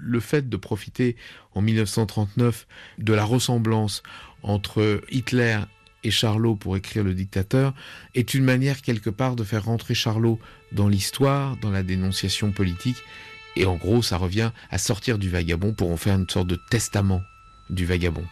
[0.00, 1.16] le fait de profiter
[1.54, 2.66] en 1939
[2.98, 4.02] de la ressemblance
[4.42, 5.58] entre Hitler
[6.04, 7.74] et Charlot pour écrire Le dictateur
[8.14, 10.38] est une manière quelque part de faire rentrer Charlot
[10.72, 13.02] dans l'histoire, dans la dénonciation politique.
[13.56, 16.58] Et en gros, ça revient à sortir du vagabond pour en faire une sorte de
[16.70, 17.22] testament
[17.70, 18.24] du vagabond.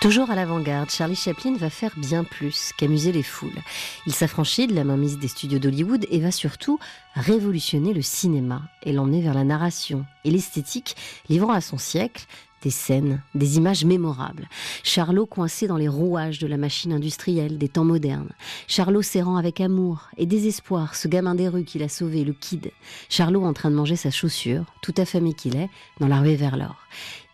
[0.00, 3.60] Toujours à l'avant-garde, Charlie Chaplin va faire bien plus qu'amuser les foules.
[4.06, 6.78] Il s'affranchit de la mainmise des studios d'Hollywood et va surtout
[7.14, 10.96] révolutionner le cinéma et l'emmener vers la narration et l'esthétique,
[11.28, 12.24] livrant à son siècle
[12.62, 14.48] des scènes, des images mémorables.
[14.84, 18.32] Charlot coincé dans les rouages de la machine industrielle des temps modernes.
[18.68, 22.70] Charlot serrant avec amour et désespoir ce gamin des rues qu'il a sauvé, le kid.
[23.10, 25.68] Charlot en train de manger sa chaussure, tout affamé qu'il est,
[26.00, 26.76] dans la rue vers l'or.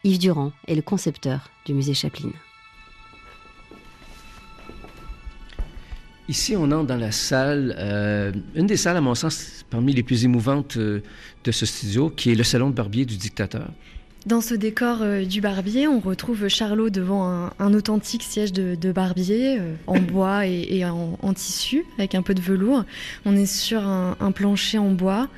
[0.03, 2.33] Yves Durand est le concepteur du musée Chaplin.
[6.29, 10.03] Ici, on entre dans la salle, euh, une des salles, à mon sens, parmi les
[10.03, 11.01] plus émouvantes euh,
[11.45, 13.71] de ce studio, qui est le salon de barbier du dictateur.
[14.27, 19.61] Dans ce décor euh, du barbier, on retrouve Charlot devant un, authentique siège de, barbier
[19.87, 22.85] en bois et, en, tissu, avec un peu de velours.
[23.25, 25.29] On est sur un, un plancher en bois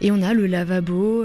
[0.00, 1.24] et on a le lavabo,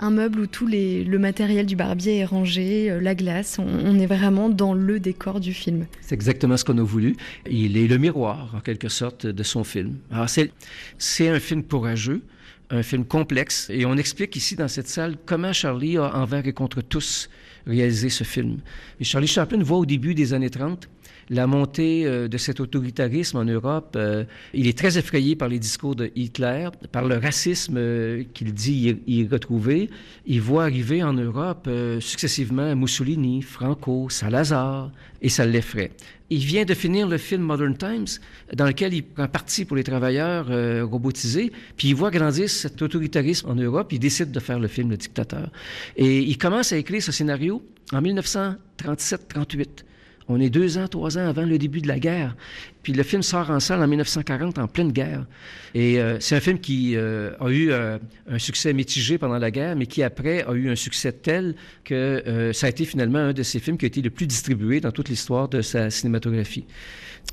[0.00, 3.58] un meuble où tout le matériel du barbier est rangé, euh, la glace.
[3.58, 5.86] On, est vraiment dans le décor du film.
[6.00, 7.16] C'est exactement ce qu'on a voulu.
[7.48, 9.96] Il est le miroir, en quelque sorte, de son film.
[10.10, 12.22] Alors, c'est un film courageux
[12.70, 13.68] un film complexe.
[13.70, 17.28] Et on explique ici dans cette salle comment Charlie a envers et contre tous
[17.66, 18.58] réalisé ce film.
[19.02, 20.88] Charlie Chaplin voit au début des années 30
[21.30, 23.94] la montée euh, de cet autoritarisme en Europe.
[23.96, 28.52] Euh, il est très effrayé par les discours de Hitler, par le racisme euh, qu'il
[28.52, 29.90] dit y, retrouver.
[30.26, 31.68] Il voit arriver en Europe
[32.00, 34.90] successivement Mussolini, Franco, Salazar,
[35.22, 35.90] et ça l'effraie.
[36.30, 38.06] Il vient de finir le film Modern Times,
[38.54, 40.46] dans lequel il prend parti pour les travailleurs
[40.88, 44.90] robotisés, puis il voit grandir cet autoritarisme en Europe, il décide de faire le film
[44.90, 45.50] Le Dictateur.
[45.96, 49.84] Et il commence à écrire ce scénario en 1937-38.
[50.28, 52.34] On est deux ans, trois ans avant le début de la guerre.
[52.82, 55.26] Puis le film sort en salle en 1940, en pleine guerre.
[55.74, 59.50] Et euh, c'est un film qui euh, a eu euh, un succès mitigé pendant la
[59.50, 63.32] guerre, mais qui après a eu un succès tel que ça a été finalement un
[63.32, 66.64] de ces films qui a été le plus distribué dans toute l'histoire de sa cinématographie.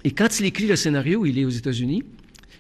[0.04, 2.04] Et quand il écrit le scénario, il est aux États-Unis.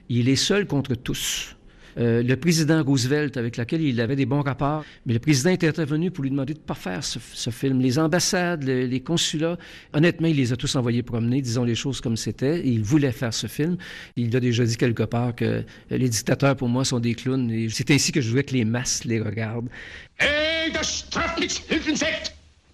[0.09, 1.55] Il est seul contre tous.
[1.97, 5.63] Euh, le président Roosevelt, avec lequel il avait des bons rapports, mais le président est
[5.63, 7.81] intervenu pour lui demander de ne pas faire ce, film.
[7.81, 9.57] Les ambassades, les consulats,
[9.93, 12.61] honnêtement, il les a tous envoyés promener, disons les choses comme c'était.
[12.65, 13.77] Il voulait faire ce film.
[14.15, 17.67] Il a déjà dit quelque part que les dictateurs, pour moi, sont des clowns.
[17.69, 19.69] c'est ainsi que je voulais que les masses les regardent.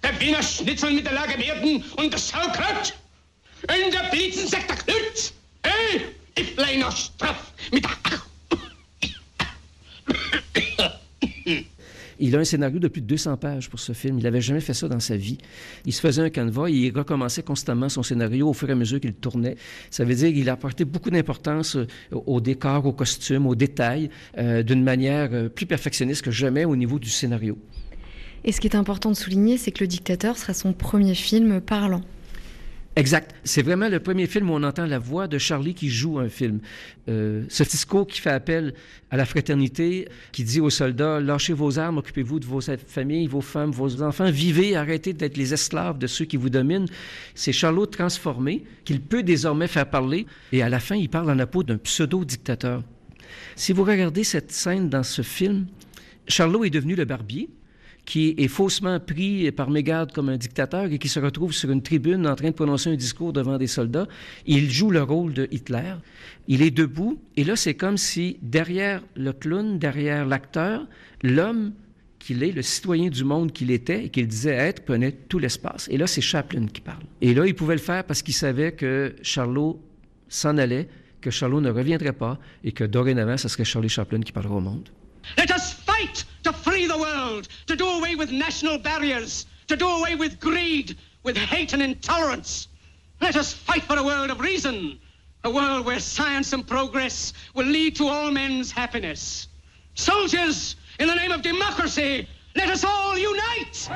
[0.01, 0.13] Der
[6.35, 8.21] ich mit der
[12.19, 14.17] Il a un scénario de plus de 200 pages pour ce film.
[14.17, 15.37] Il n'avait jamais fait ça dans sa vie.
[15.85, 18.75] Il se faisait un canevas et il recommençait constamment son scénario au fur et à
[18.75, 19.55] mesure qu'il tournait.
[19.91, 24.09] Ça veut dire qu'il a apporté beaucoup d'importance euh, au décor, aux costumes, aux détails,
[24.37, 27.57] euh, d'une manière euh, plus perfectionniste que jamais au niveau du scénario.
[28.43, 31.61] Et ce qui est important de souligner, c'est que Le Dictateur sera son premier film
[31.61, 32.01] parlant.
[32.97, 33.35] Exact.
[33.43, 36.29] C'est vraiment le premier film où on entend la voix de Charlie qui joue un
[36.29, 36.61] film.
[37.09, 38.73] Euh, ce discours qui fait appel
[39.11, 43.41] à la fraternité, qui dit aux soldats lâchez vos armes, occupez-vous de vos familles, vos
[43.41, 46.87] femmes, vos enfants, vivez, arrêtez d'être les esclaves de ceux qui vous dominent.
[47.35, 50.25] C'est Charlot transformé qu'il peut désormais faire parler.
[50.51, 52.81] Et à la fin, il parle en la peau d'un pseudo-dictateur.
[53.55, 55.67] Si vous regardez cette scène dans ce film,
[56.27, 57.47] Charlot est devenu le barbier
[58.07, 61.81] qui est faussement pris par mégarde comme un dictateur et qui se retrouve sur une
[61.81, 64.07] tribune en train de prononcer un discours devant des soldats.
[64.45, 65.93] Il joue le rôle de Hitler.
[66.47, 70.87] Il est debout et là, c'est comme si derrière le clown, derrière l'acteur,
[71.21, 71.73] l'homme
[72.17, 75.89] qu'il est, le citoyen du monde qu'il était et qu'il disait être, prenait tout l'espace.
[75.91, 77.03] Et là, c'est Chaplin qui parle.
[77.19, 79.81] Et là, il pouvait le faire parce qu'il savait que Charlot
[80.29, 80.87] s'en allait,
[81.19, 84.61] que Charlot ne reviendrait pas et que dorénavant, ce serait Charlie Chaplin qui parlera au
[84.61, 84.87] monde.
[86.47, 90.95] To free the world, to do away with national barriers, to do away with greed,
[91.23, 92.69] with hate and intolerance.
[93.19, 94.97] Let us fight for a world of reason,
[95.43, 99.49] a world where science and progress will lead to all men's happiness.
[99.95, 103.89] Soldiers, in the name of democracy, let us all unite!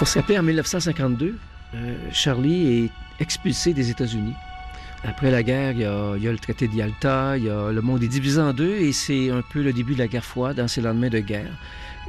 [0.00, 1.49] faut se rappeler, en 1952, euh,
[2.12, 4.34] Charlie est expulsé des États-Unis.
[5.02, 8.02] Après la guerre, il y, a, le traité de Yalta, il y a, le monde
[8.02, 10.68] est divisé en deux et c'est un peu le début de la guerre froide dans
[10.68, 11.52] ces lendemains de guerre.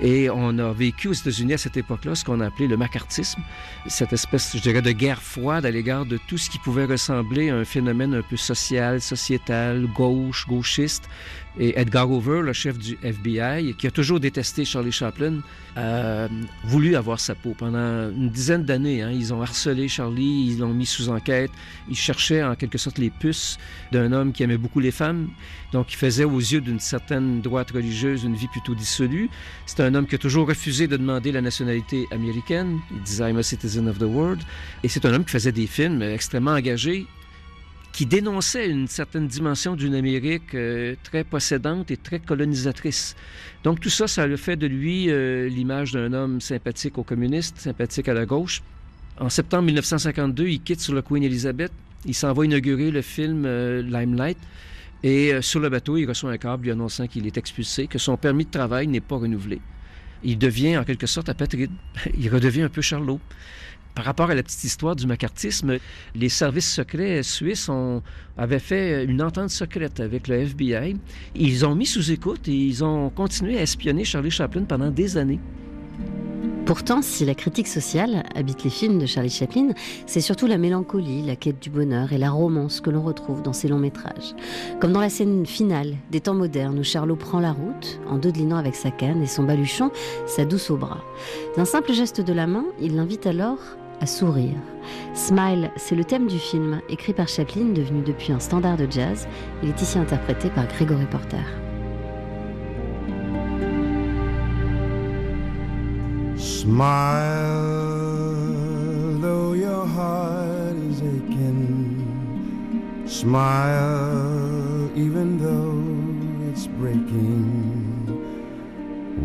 [0.01, 3.41] Et on a vécu aux États-Unis à cette époque-là ce qu'on a appelé le macartisme,
[3.87, 7.49] cette espèce, je dirais, de guerre froide à l'égard de tout ce qui pouvait ressembler
[7.49, 11.07] à un phénomène un peu social, sociétal, gauche, gauchiste,
[11.59, 15.39] et Edgar Hoover, le chef du FBI, qui a toujours détesté Charlie Chaplin,
[15.75, 16.27] a
[16.63, 17.53] voulu avoir sa peau.
[17.57, 21.51] Pendant une dizaine d'années, hein, ils ont harcelé Charlie, ils l'ont mis sous enquête.
[21.89, 23.57] Ils cherchaient en quelque sorte les puces
[23.91, 25.29] d'un homme qui aimait beaucoup les femmes.
[25.73, 29.29] Donc, il faisait aux yeux d'une certaine droite religieuse une vie plutôt dissolue.
[29.65, 32.79] C'est un homme qui a toujours refusé de demander la nationalité américaine.
[32.91, 34.41] Il disait I'm a citizen of the world.
[34.83, 37.07] Et c'est un homme qui faisait des films extrêmement engagés
[37.91, 43.15] qui dénonçait une certaine dimension d'une Amérique euh, très possédante et très colonisatrice.
[43.63, 47.57] Donc tout ça, ça a fait de lui euh, l'image d'un homme sympathique aux communistes,
[47.59, 48.61] sympathique à la gauche.
[49.19, 51.71] En septembre 1952, il quitte sur le Queen Elizabeth.
[52.05, 54.37] Il s'en va inaugurer le film euh, Limelight.
[55.03, 58.17] Et sur le bateau, il reçoit un câble lui annonçant qu'il est expulsé, que son
[58.17, 59.59] permis de travail n'est pas renouvelé.
[60.23, 61.71] Il devient en quelque sorte apatride.
[62.19, 63.19] Il redevient un peu Charlot.
[63.95, 65.77] Par rapport à la petite histoire du macartisme,
[66.15, 67.69] les services secrets suisses
[68.37, 70.95] avaient fait une entente secrète avec le FBI.
[71.35, 75.17] Ils ont mis sous écoute et ils ont continué à espionner Charlie Chaplin pendant des
[75.17, 75.39] années.
[76.65, 79.69] Pourtant, si la critique sociale habite les films de Charlie Chaplin,
[80.05, 83.51] c'est surtout la mélancolie, la quête du bonheur et la romance que l'on retrouve dans
[83.51, 84.35] ces longs métrages.
[84.79, 88.57] Comme dans la scène finale des temps modernes où Charlot prend la route, en dodelinant
[88.57, 89.91] avec sa canne et son baluchon,
[90.27, 91.03] sa douce au bras.
[91.57, 93.57] D'un simple geste de la main, il l'invite alors
[94.05, 94.57] sourire.
[95.13, 99.27] Smile, c'est le thème du film, écrit par Chaplin, devenu depuis un standard de jazz.
[99.63, 101.37] Il est ici interprété par Gregory Porter.
[106.37, 106.87] Smile,
[109.19, 112.05] though your heart is aching.
[113.05, 118.07] Smile, even though it's breaking.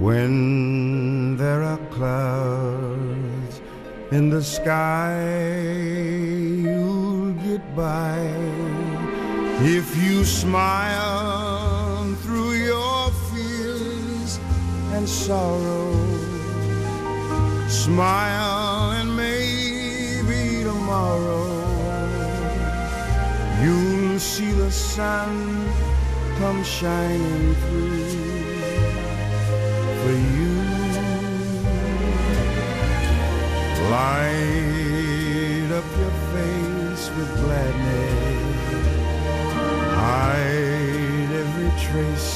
[0.00, 2.65] When there are clouds
[4.12, 5.20] in the sky
[6.62, 8.18] you'll get by.
[9.60, 14.38] If you smile through your fears
[14.92, 16.26] and sorrow
[17.68, 21.46] smile and maybe tomorrow
[23.62, 25.66] you'll see the sun
[26.38, 28.06] come shining through
[30.02, 30.55] for you
[33.90, 38.76] Light up your face with gladness.
[39.94, 42.32] Hide every trace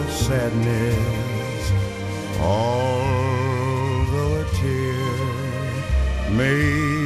[0.00, 1.64] of sadness.
[2.40, 5.22] Although a tear
[6.36, 6.62] may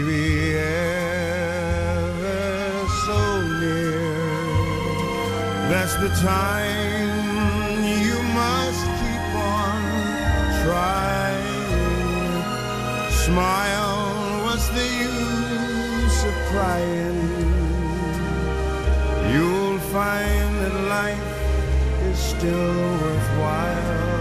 [0.09, 0.25] be
[1.77, 2.39] ever
[3.07, 3.21] so
[3.61, 4.09] near,
[5.69, 9.81] that's the time you must keep on
[10.65, 11.13] trying.
[13.27, 13.82] Smile,
[22.43, 24.12] still worthwhile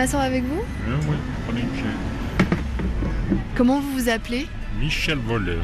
[0.00, 0.62] M'asseoir avec vous
[1.10, 3.36] oui, prenez une chaise.
[3.54, 4.46] Comment vous vous appelez
[4.80, 5.62] Michel Voleur.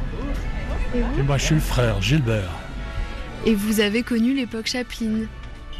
[0.94, 2.50] Et vous Et moi, je suis le frère, Gilbert.
[3.46, 5.24] Et vous avez connu l'époque Chaplin.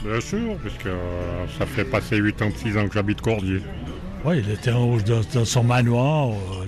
[0.03, 3.61] Bien sûr, parce que euh, ça fait passer 86 ans que j'habite Cordier.
[4.25, 6.31] Oui, il était en haut dans, dans son manoir.
[6.31, 6.65] euh,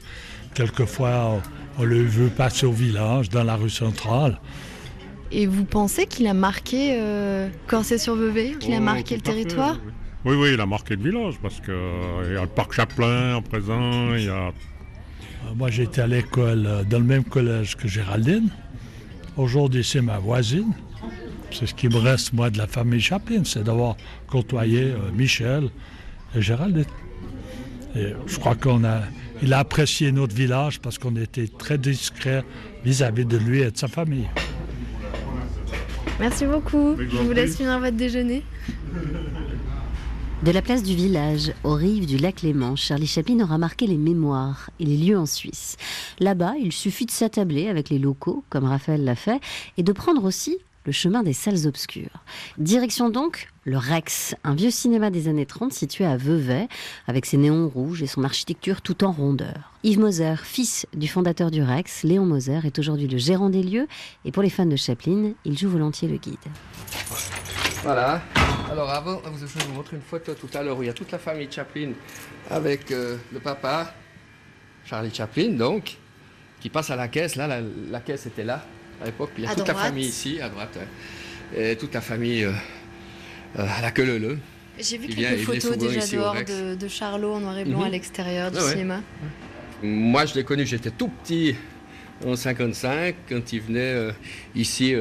[0.53, 1.41] quelquefois,
[1.79, 4.39] on le veut passer au village, dans la rue centrale.
[5.33, 9.23] Et vous pensez qu'il a marqué euh, Corset sur Vevey Qu'il a Oh, marqué le
[9.23, 9.79] territoire
[10.29, 13.41] Oui, oui, il a marqué le village, parce qu'il y a le parc Chaplin en
[13.41, 14.53] présent, il y a...
[15.57, 18.51] Moi, j'étais à l'école, euh, dans le même collège que Géraldine.
[19.39, 20.75] Aujourd'hui, c'est ma voisine.
[21.51, 25.71] C'est ce qui me reste, moi, de la famille Chaplin, c'est d'avoir côtoyé euh, Michel
[26.37, 26.85] et Géraldine.
[27.97, 29.01] Et je crois qu'on a...
[29.41, 32.45] Il a apprécié notre village parce qu'on était très discret
[32.85, 34.29] vis-à-vis de lui et de sa famille.
[36.21, 36.97] Merci beaucoup.
[36.99, 38.43] Je vous laisse finir votre déjeuner.
[40.45, 43.97] De la place du village aux rives du lac Léman, Charlie Chaplin aura marqué les
[43.97, 45.77] mémoires et les lieux en Suisse.
[46.21, 49.41] Là-bas, il suffit de s'attabler avec les locaux, comme Raphaël l'a fait,
[49.79, 52.23] et de prendre aussi le chemin des salles obscures.
[52.57, 56.69] Direction donc le Rex, un vieux cinéma des années 30 situé à Vevey,
[57.09, 59.73] avec ses néons rouges et son architecture tout en rondeur.
[59.83, 63.89] Yves Moser, fils du fondateur du Rex, Léon Moser, est aujourd'hui le gérant des lieux,
[64.25, 66.37] et pour les fans de Chaplin, il joue volontiers le guide.
[67.83, 68.23] Voilà.
[68.71, 70.93] Alors avant, je vais vous montrer une photo tout à l'heure où il y a
[70.93, 71.91] toute la famille Chaplin
[72.51, 73.95] avec euh, le papa,
[74.85, 75.97] Charlie Chaplin, donc,
[76.61, 77.37] qui passe à la caisse.
[77.37, 77.61] Là, la,
[77.91, 78.65] la caisse était là
[79.03, 79.31] à l'époque.
[79.35, 80.79] Puis il y a À toute la famille ici, à droite.
[80.81, 80.87] hein.
[81.57, 82.53] Et toute la famille euh,
[83.59, 84.39] euh, à la queue leu
[84.79, 87.85] J'ai vu quelques photos déjà dehors de, de Charlot en noir et blanc Mhm.
[87.87, 88.71] à l'extérieur du Ah ouais.
[88.73, 89.01] cinéma.
[89.83, 91.57] Moi, je l'ai connu, j'étais tout petit
[92.27, 94.09] en 55, quand il venait
[94.55, 94.93] ici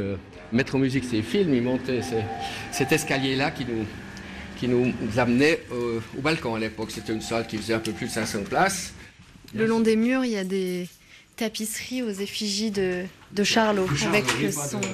[0.52, 2.24] mettre en musique ses films, il montait ces-
[2.72, 3.86] cet escalier-là qui nous,
[4.58, 6.91] qui nous amenait euh, au balcon à l'époque.
[6.91, 8.93] C'était une salle qui faisait un peu plus de 500 places.
[9.54, 10.88] Le long des murs, il y a des
[11.36, 14.86] tapisseries aux effigies de, de Charlot, Charlot, avec, oui, pas son, de-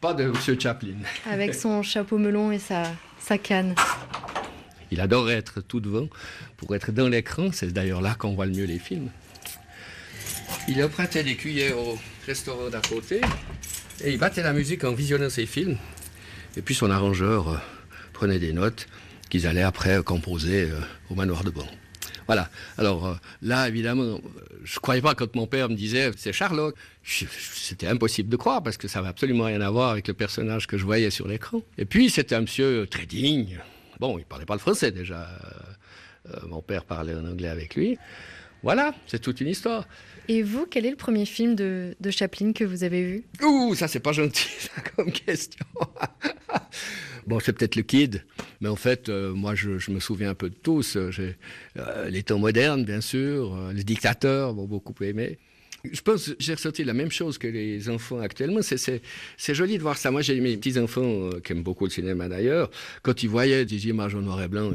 [0.00, 0.60] Pas de M.
[0.60, 0.94] Chaplin.
[1.30, 2.84] avec son chapeau melon et sa,
[3.18, 3.74] sa canne.
[4.92, 6.08] Il adorait être tout devant
[6.56, 7.50] pour être dans l'écran.
[7.52, 9.08] C'est d'ailleurs là qu'on voit le mieux les films.
[10.68, 13.20] Il empruntait des cuillères au restaurant d'à côté
[14.04, 15.76] et il battait la musique en visionnant ses films.
[16.56, 17.56] Et puis son arrangeur euh,
[18.12, 18.86] prenait des notes
[19.28, 20.80] qu'ils allaient après composer euh,
[21.10, 21.66] au manoir de Bon.
[22.26, 22.48] Voilà.
[22.78, 24.20] Alors euh, là, évidemment,
[24.64, 26.32] je ne croyais pas quand mon père me disait c'est.
[26.32, 27.24] Je-
[27.54, 30.66] C'était impossible de croire parce que ça n'avait absolument rien à voir avec le personnage
[30.66, 31.62] que je voyais sur l'écran.
[31.78, 33.58] Et puis c'était un monsieur très digne.
[33.98, 35.28] Bon, il parlait pas le français déjà.
[36.48, 37.98] Mon père parlait en anglais avec lui.
[38.62, 39.86] Voilà, c'est toute une histoire.
[40.30, 43.24] Et vous, quel est le premier film de, Chaplin que vous avez vu?
[43.42, 45.66] Ouh, ça c'est pas gentil ça, comme question.
[47.26, 48.24] bon, c'est peut-être le kid,
[48.60, 50.94] mais en fait, euh, moi je, me souviens un peu de tous.
[50.94, 51.10] Euh,
[51.76, 55.40] euh, les temps modernes, bien sûr, les dictateurs m'ont beaucoup aimé.
[55.90, 58.60] Je pense que j'ai ressenti la même chose que les enfants actuellement.
[58.62, 59.02] C'est,
[59.52, 60.12] joli de voir ça.
[60.12, 62.70] Moi, j'ai mes petits-enfants qui aiment beaucoup le cinéma d'ailleurs.
[63.02, 64.72] Quand ils voyaient des images en noir et blanc,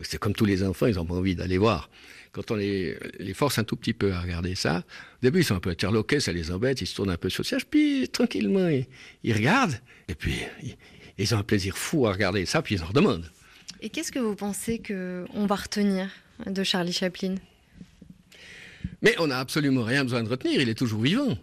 [0.00, 1.90] c'est comme tous les enfants, ils ont pas envie d'aller voir.
[2.34, 5.44] Quand on les, les force un tout petit peu à regarder ça, au début, ils
[5.44, 7.64] sont un peu interloqués, ça les embête, ils se tournent un peu sur le siège,
[7.64, 8.86] puis tranquillement, ils,
[9.22, 9.78] ils regardent,
[10.08, 10.76] et puis ils,
[11.16, 13.30] ils ont un plaisir fou à regarder ça, puis ils en redemandent.
[13.80, 16.10] Et qu'est-ce que vous pensez qu'on va retenir
[16.44, 17.36] de Charlie Chaplin?
[19.00, 21.38] Mais on n'a absolument rien besoin de retenir, il est toujours vivant.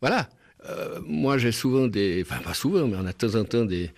[0.00, 0.28] Voilà.
[0.66, 2.22] Euh, moi, j'ai souvent des.
[2.22, 3.90] Enfin, pas souvent, mais on a de temps en temps des,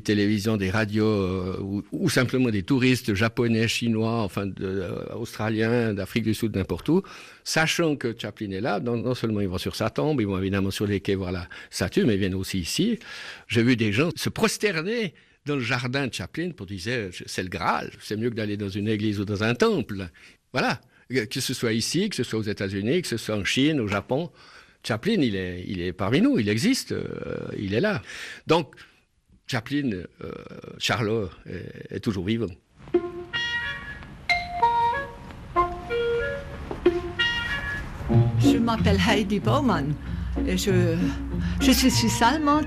[0.00, 6.32] télévisions, des radios, euh, ou, simplement des touristes japonais, chinois, enfin, euh, australiens, d'Afrique du
[6.32, 7.02] Sud, n'importe où,
[7.44, 8.80] sachant que Chaplin est là.
[8.80, 11.32] Non, non seulement ils vont sur sa tombe, ils vont évidemment sur les quais voir
[11.32, 12.98] la statue, mais ils viennent aussi ici.
[13.46, 15.12] J'ai vu des gens se prosterner
[15.44, 18.70] dans le jardin de Chaplin pour dire c'est le Graal, c'est mieux que d'aller dans
[18.70, 20.08] une église ou dans un temple.
[20.52, 20.80] Voilà.
[21.08, 23.86] Que ce soit ici, que ce soit aux États-Unis, que ce soit en Chine, au
[23.86, 24.30] Japon.
[24.86, 28.02] Chaplin, il est, il est parmi nous, il existe, euh, il est là.
[28.46, 28.72] Donc,
[29.48, 30.30] Chaplin, euh,
[30.78, 31.28] Charlot,
[31.90, 32.46] est, toujours vivant.
[38.38, 39.92] Je m'appelle Heidi Baumann.
[40.46, 40.96] Et je,
[41.60, 42.22] je suis suisse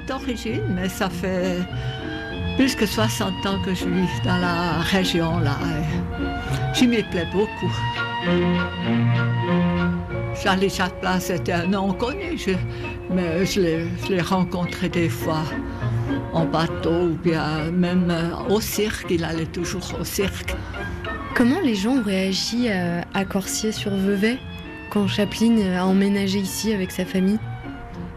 [0.05, 1.59] d'origine, mais ça fait
[2.57, 5.57] plus que 60 ans que je vis dans la région là.
[6.73, 7.71] J'y m'y plais beaucoup.
[10.41, 12.37] Charlie Chaplin, c'était un nom connu,
[13.11, 13.59] mais je
[14.09, 15.43] l'ai rencontré des fois
[16.31, 18.13] en bateau ou bien même
[18.49, 19.07] au cirque.
[19.09, 20.55] Il allait toujours au cirque.
[21.35, 24.37] Comment les gens ont réagi à, à Corsier sur Vevey
[24.91, 27.39] quand Chaplin a emménagé ici avec sa famille?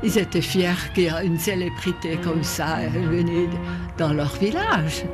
[0.05, 3.49] Ils étaient fiers qu'il y ait une célébrité comme ça venue
[3.99, 5.05] dans leur village.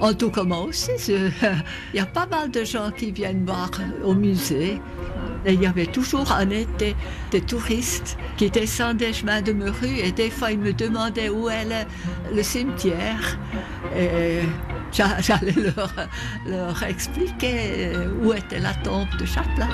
[0.00, 3.70] En tout cas, moi aussi, il y a pas mal de gens qui viennent voir
[4.02, 4.80] au musée.
[5.46, 6.96] Et il y avait toujours en été
[7.30, 11.64] des touristes qui descendaient chemin de rue et des fois ils me demandaient où est
[11.64, 13.38] le, le cimetière.
[13.96, 14.40] Et
[14.92, 15.92] j'allais leur,
[16.46, 17.92] leur expliquer
[18.22, 19.68] où était la tombe de Chaplin.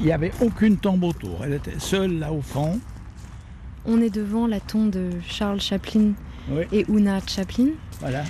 [0.00, 1.44] Il n'y avait aucune tombe autour.
[1.44, 2.80] Elle était seule là au fond.
[3.86, 6.12] On est devant la tombe de Charles Chaplin
[6.50, 6.64] Oui.
[6.72, 7.68] et Una Chaplin,
[8.00, 8.24] Voilà.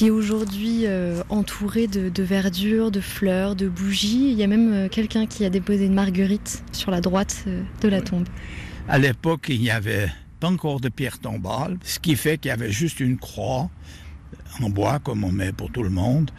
[0.00, 4.30] Qui est aujourd'hui euh, entourée de, de verdure, de fleurs, de bougies.
[4.30, 7.62] Il y a même euh, quelqu'un qui a déposé une marguerite sur la droite euh,
[7.82, 8.26] de la tombe.
[8.88, 12.52] À l'époque, il n'y avait pas encore de pierre tombale, ce qui fait qu'il y
[12.52, 13.68] avait juste une croix
[14.62, 16.30] en bois, comme on met pour tout le monde.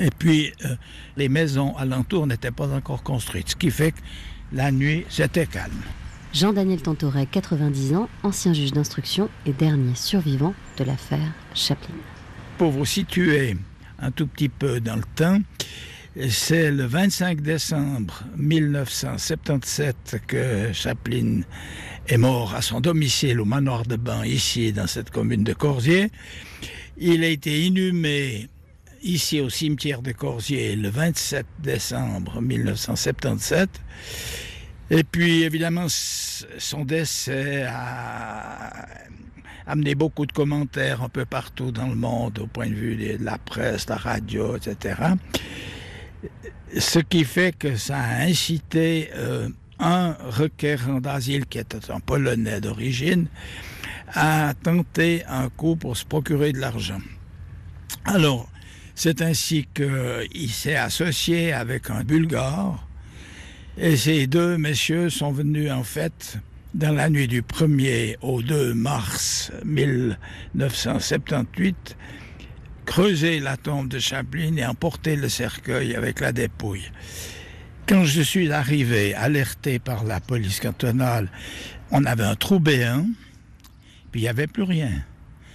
[0.00, 0.74] Et puis, euh,
[1.16, 4.00] les maisons alentours n'étaient pas encore construites, ce qui fait que
[4.52, 5.82] la nuit, c'était calme.
[6.34, 11.94] Jean-Daniel Tantoret, 90 ans, ancien juge d'instruction et dernier survivant de l'affaire Chaplin.
[12.58, 13.56] Pour vous situer
[14.00, 15.38] un tout petit peu dans le temps,
[16.28, 21.42] c'est le 25 décembre 1977 que Chaplin
[22.08, 26.10] est mort à son domicile au manoir de Bain, ici dans cette commune de Corsier.
[26.96, 28.48] Il a été inhumé
[29.02, 33.70] ici au cimetière de Corsier le 27 décembre 1977.
[34.90, 38.86] Et puis évidemment, son décès a
[39.68, 43.22] amené beaucoup de commentaires un peu partout dans le monde au point de vue de
[43.22, 44.94] la presse, la radio, etc.
[46.76, 49.48] Ce qui fait que ça a incité euh,
[49.78, 53.28] un requérant d'asile qui était un Polonais d'origine
[54.14, 57.00] à tenter un coup pour se procurer de l'argent.
[58.06, 58.48] Alors,
[58.94, 62.88] c'est ainsi qu'il s'est associé avec un Bulgare
[63.76, 66.38] et ces deux messieurs sont venus en fait
[66.78, 71.96] dans la nuit du 1er au 2 mars 1978
[72.86, 76.90] creuser la tombe de Chaplin et emporter le cercueil avec la dépouille.
[77.86, 81.28] Quand je suis arrivé, alerté par la police cantonale,
[81.90, 83.06] on avait un trou béant,
[84.12, 84.92] puis il n'y avait plus rien.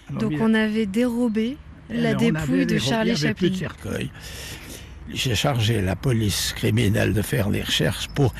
[0.10, 1.58] Alors, Donc on avait dérobé
[1.90, 3.50] la on dépouille de Charlie Chaplin.
[3.50, 4.12] de cercueil.
[5.14, 8.34] J'ai chargé la police criminelle de faire les recherches pour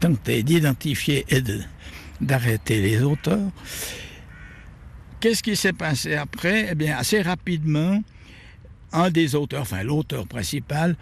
[0.00, 1.60] tenter d'identifier et de-
[2.20, 3.50] d'arrêter les auteurs.
[5.20, 6.68] Qu'est-ce qui s'est passé après?
[6.70, 8.02] Eh bien, assez rapidement,
[8.92, 10.96] un des auteurs, enfin l'auteur principal,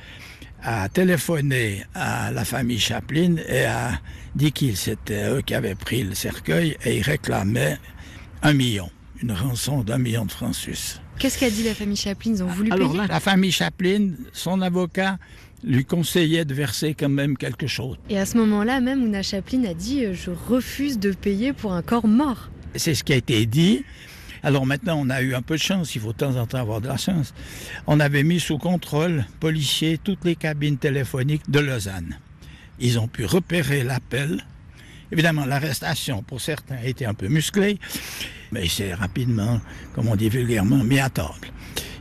[0.63, 4.01] a téléphoné à la famille Chaplin et a
[4.35, 7.77] dit qu'ils c'était eux qui avaient pris le cercueil et ils réclamaient
[8.43, 8.91] un million,
[9.23, 11.01] une rançon d'un million de francs suisses.
[11.19, 12.33] Qu'est-ce qu'a dit la famille Chaplin?
[12.35, 13.07] Ils ont voulu Alors payer?
[13.09, 15.19] la famille Chaplin, son avocat,
[15.65, 17.97] lui conseillait de verser quand même quelque chose.
[18.11, 21.73] Et à ce moment-là, même Una Chaplin a dit euh, Je refuse de payer pour
[21.73, 22.51] un corps mort.
[22.75, 23.85] C'est ce qui a été dit.
[24.43, 26.59] Alors maintenant, on a eu un peu de chance, il faut de temps en temps
[26.59, 27.33] avoir de la chance.
[27.87, 32.19] On avait mis sous contrôle policier toutes les cabines téléphoniques de Lausanne.
[32.79, 34.45] Ils ont pu repérer l'appel.
[35.11, 37.79] Évidemment, l'arrestation, pour certains, a été un peu musclée,
[38.53, 39.63] mais c'est rapidement,
[39.95, 41.49] comme on dit vulgairement, mis à table.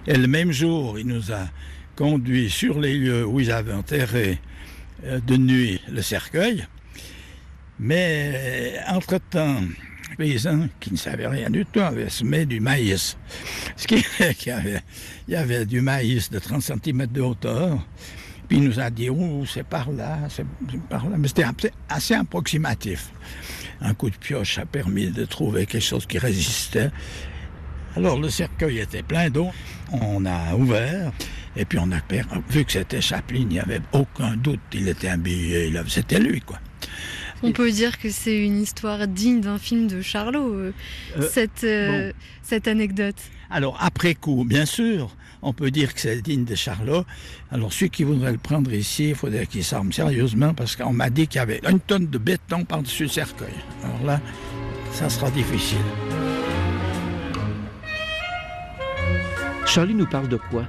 [0.05, 1.47] Et le même jour, il nous a
[1.95, 4.39] conduits sur les lieux où ils avaient enterré
[5.05, 6.65] euh, de nuit le cercueil.
[7.79, 9.61] Mais entre-temps,
[10.11, 13.17] les paysans qui ne savaient rien du tout avaient semé du maïs.
[13.75, 14.81] Ce qui il
[15.27, 17.85] y avait du maïs de 30 cm de hauteur.
[18.47, 19.09] Puis il nous a dit,
[19.47, 20.45] c'est par là, c'est
[20.89, 21.15] par là.
[21.17, 21.45] Mais c'était
[21.89, 23.11] assez approximatif.
[23.81, 26.91] Un coup de pioche a permis de trouver quelque chose qui résistait.
[27.95, 29.49] Alors le cercueil était plein d'eau.
[29.91, 31.11] On a ouvert.
[31.55, 31.99] Et puis on a
[32.49, 34.59] vu que c'était Chaplin, il n'y avait aucun doute.
[34.73, 36.59] Il était habillé, c'était lui, quoi.
[37.43, 40.73] On peut dire que c'est une histoire digne d'un film de Charlot, euh,
[41.17, 43.17] Euh, cette, euh, cette anecdote.
[43.49, 47.03] Alors, après coup, bien sûr, on peut dire que c'est digne de Charlot.
[47.51, 51.09] Alors, ceux qui voudraient le prendre ici, il faudrait qu'ils s'arment sérieusement parce qu'on m'a
[51.09, 53.53] dit qu'il y avait une tonne de béton par-dessus le cercueil.
[53.83, 54.21] Alors là,
[54.93, 55.77] ça sera difficile.
[59.65, 60.65] Charlie nous parle de quoi?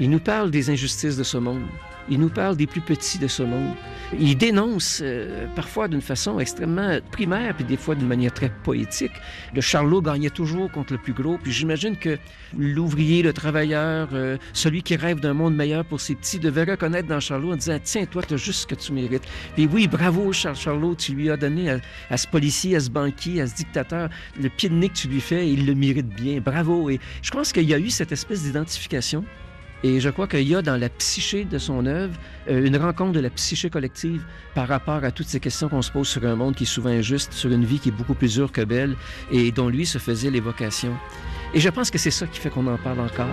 [0.00, 1.62] Il nous parle des injustices de ce monde.
[2.10, 3.74] Il nous parle des plus petits de ce monde.
[4.18, 9.12] Il dénonce euh, parfois d'une façon extrêmement primaire, puis des fois d'une manière très poétique.
[9.54, 12.16] Le Charlot gagnait toujours contre le plus gros, puis j'imagine que
[12.56, 17.08] l'ouvrier, le travailleur, euh, celui qui rêve d'un monde meilleur pour ses petits, devait reconnaître
[17.08, 19.24] dans Charlot en disant Tiens, toi, tu as juste ce que tu mérites.
[19.54, 22.88] Puis oui, bravo, Charles Charlot, tu lui as donné à, à, ce policier, à ce
[22.88, 24.08] banquier, à ce dictateur,
[24.40, 26.40] le pied de nez que tu lui fais, il le mérite bien.
[26.40, 26.88] Bravo.
[26.88, 29.24] Et je pense qu'il y a eu cette espèce d'identification
[29.84, 32.14] et je crois qu'il y a dans la psyché de son œuvre
[32.48, 34.24] euh, une rencontre de la psyché collective
[34.54, 36.90] par rapport à toutes ces questions qu'on se pose sur un monde qui est souvent
[36.90, 38.96] injuste, sur une vie qui est beaucoup plus dure que belle
[39.30, 40.96] et dont lui se faisait l'évocation.
[41.54, 43.26] Et je pense que c'est ça qui fait qu'on en parle encore.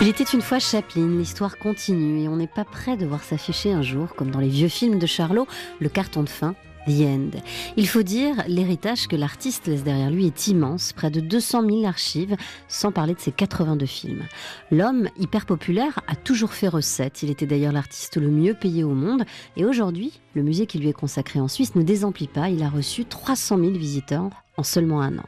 [0.00, 3.72] Il était une fois Chaplin, l'histoire continue et on n'est pas prêt de voir s'afficher
[3.72, 5.46] un jour, comme dans les vieux films de Charlot,
[5.80, 6.54] le carton de fin
[6.86, 7.30] The End.
[7.76, 11.84] Il faut dire, l'héritage que l'artiste laisse derrière lui est immense, près de 200 000
[11.84, 12.36] archives,
[12.68, 14.22] sans parler de ses 82 films.
[14.70, 17.22] L'homme, hyper populaire, a toujours fait recette.
[17.22, 19.24] Il était d'ailleurs l'artiste le mieux payé au monde.
[19.56, 22.48] Et aujourd'hui, le musée qui lui est consacré en Suisse ne désemplit pas.
[22.50, 25.24] Il a reçu 300 000 visiteurs en seulement un an.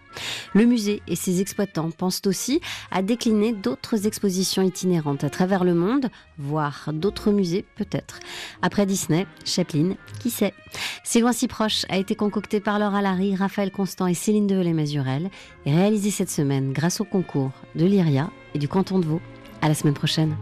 [0.55, 2.61] Le musée et ses exploitants pensent aussi
[2.91, 6.09] à décliner d'autres expositions itinérantes à travers le monde,
[6.39, 8.21] voire d'autres musées peut-être.
[8.63, 10.55] Après Disney, Chaplin, qui sait?
[11.05, 15.31] C'est loin si proche a été concocté par Laura Larry, Raphaël Constant et Céline Develay-Mazurel
[15.65, 19.21] et réalisé cette semaine grâce au concours de l'IRIA et du canton de Vaud.
[19.63, 20.37] À la semaine prochaine.